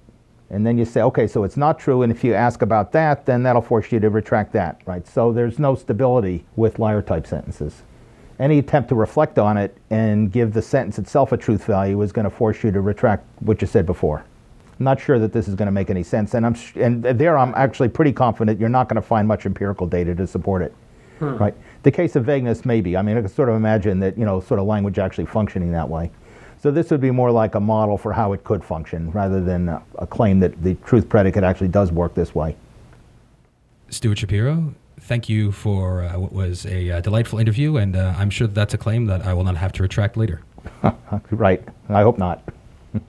And 0.51 0.67
then 0.67 0.79
you 0.79 0.85
say, 0.85 1.03
okay, 1.03 1.27
so 1.27 1.45
it's 1.45 1.57
not 1.59 1.79
true, 1.79 2.03
and 2.03 2.11
if 2.11 2.25
you 2.25 2.35
ask 2.35 2.63
about 2.63 2.93
that, 2.93 3.27
then 3.27 3.43
that'll 3.43 3.63
force 3.63 3.93
you 3.93 4.01
to 4.01 4.09
retract 4.09 4.53
that, 4.53 4.81
right? 4.87 5.07
So 5.07 5.33
there's 5.33 5.59
no 5.59 5.75
stability 5.75 6.45
with 6.57 6.79
liar 6.79 7.03
type 7.03 7.27
sentences. 7.27 7.83
Any 8.39 8.59
attempt 8.59 8.89
to 8.91 8.95
reflect 8.95 9.39
on 9.39 9.57
it 9.57 9.77
and 9.91 10.31
give 10.31 10.53
the 10.53 10.63
sentence 10.63 10.99
itself 10.99 11.33
a 11.33 11.37
truth 11.37 11.65
value 11.65 12.01
is 12.03 12.13
going 12.13 12.25
to 12.25 12.31
force 12.31 12.63
you 12.63 12.71
to 12.71 12.81
retract 12.81 13.27
what 13.41 13.61
you 13.61 13.67
said 13.67 13.85
before. 13.85 14.25
I'm 14.79 14.85
not 14.85 15.01
sure 15.01 15.19
that 15.19 15.33
this 15.33 15.49
is 15.49 15.57
going 15.57 15.67
to 15.67 15.73
make 15.73 15.91
any 15.91 16.05
sense, 16.05 16.35
and 16.35 16.47
I'm 16.47 16.55
sh- 16.55 16.77
and 16.77 17.03
there 17.03 17.37
I'm 17.37 17.53
actually 17.57 17.89
pretty 17.89 18.13
confident 18.13 18.61
you're 18.61 18.69
not 18.69 18.89
going 18.89 18.95
to 18.95 19.03
find 19.03 19.27
much 19.27 19.45
empirical 19.45 19.89
data 19.89 20.15
to 20.15 20.27
support 20.27 20.63
it. 20.63 20.73
Hmm. 21.19 21.37
Right? 21.37 21.55
The 21.83 21.91
case 21.91 22.15
of 22.15 22.25
vagueness, 22.25 22.65
maybe. 22.65 22.97
I 22.97 23.03
mean, 23.03 23.17
I 23.17 23.21
can 23.21 23.29
sort 23.29 23.49
of 23.49 23.57
imagine 23.57 23.99
that 24.01 24.17
you 24.17 24.25
know, 24.25 24.41
sort 24.41 24.61
of 24.61 24.67
language 24.67 25.01
actually 25.01 25.27
functioning 25.27 25.73
that 25.73 25.89
way. 25.89 26.13
So 26.63 26.71
this 26.71 26.91
would 26.93 27.01
be 27.01 27.11
more 27.11 27.33
like 27.33 27.57
a 27.57 27.61
model 27.61 27.99
for 27.99 28.13
how 28.13 28.33
it 28.35 28.45
could 28.45 28.65
function, 28.65 29.11
rather 29.11 29.41
than 29.41 29.69
a, 29.69 29.83
a 29.97 30.07
claim 30.07 30.39
that 30.41 30.63
the 30.63 30.75
truth 30.77 31.09
predicate 31.09 31.43
actually 31.43 31.69
does 31.69 31.91
work 31.91 32.15
this 32.15 32.37
way. 32.37 32.57
Stewart 33.91 34.19
Shapiro, 34.19 34.75
thank 35.01 35.29
you 35.29 35.53
for 35.53 36.05
uh, 36.05 36.19
what 36.19 36.33
was 36.33 36.65
a 36.67 36.91
uh, 36.91 37.01
delightful 37.01 37.39
interview, 37.39 37.77
and 37.77 37.95
uh, 37.97 38.15
I'm 38.17 38.31
sure 38.31 38.47
that's 38.47 38.75
a 38.75 38.79
claim 38.79 39.07
that 39.07 39.27
I 39.27 39.35
will 39.35 39.45
not 39.45 39.57
have 39.57 39.73
to 39.73 39.83
retract 39.83 40.17
later. 40.17 40.41
right? 41.31 41.63
I 41.89 42.03
hope 42.03 42.19
not. 42.19 42.43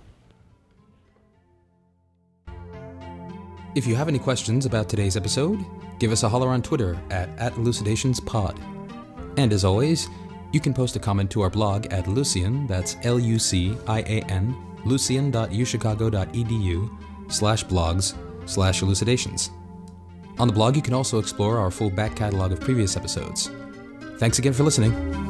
If 3.76 3.86
you 3.86 3.94
have 3.96 4.08
any 4.08 4.18
questions 4.18 4.66
about 4.66 4.90
today's 4.90 5.16
episode, 5.16 5.64
give 6.00 6.12
us 6.12 6.24
a 6.24 6.30
holler 6.30 6.50
on 6.50 6.64
Twitter 6.64 7.00
at, 7.12 7.30
at 7.38 7.54
ElucidationsPod. 7.54 8.60
And 9.38 9.54
as 9.54 9.64
always, 9.64 10.10
you 10.52 10.60
can 10.60 10.74
post 10.74 10.96
a 10.96 11.00
comment 11.00 11.30
to 11.32 11.42
our 11.42 11.52
blog 11.52 11.86
at 11.94 12.08
Lucian, 12.08 12.66
that's 12.66 12.98
L 13.04 13.20
U 13.20 13.38
C 13.38 13.78
I 13.88 14.00
A 14.00 14.24
N, 14.24 14.56
lucian.uchicago.edu 14.86 17.32
slash 17.32 17.64
blogs 17.64 18.16
slash 18.46 18.82
elucidations. 18.82 19.52
On 20.40 20.48
the 20.48 20.54
blog, 20.54 20.76
you 20.76 20.82
can 20.82 20.94
also 20.94 21.20
explore 21.20 21.58
our 21.58 21.70
full 21.70 21.90
back 21.90 22.16
catalog 22.16 22.52
of 22.52 22.62
previous 22.62 22.96
episodes. 22.96 23.52
Thanks 24.18 24.40
again 24.40 24.54
for 24.54 24.64
listening. 24.64 25.29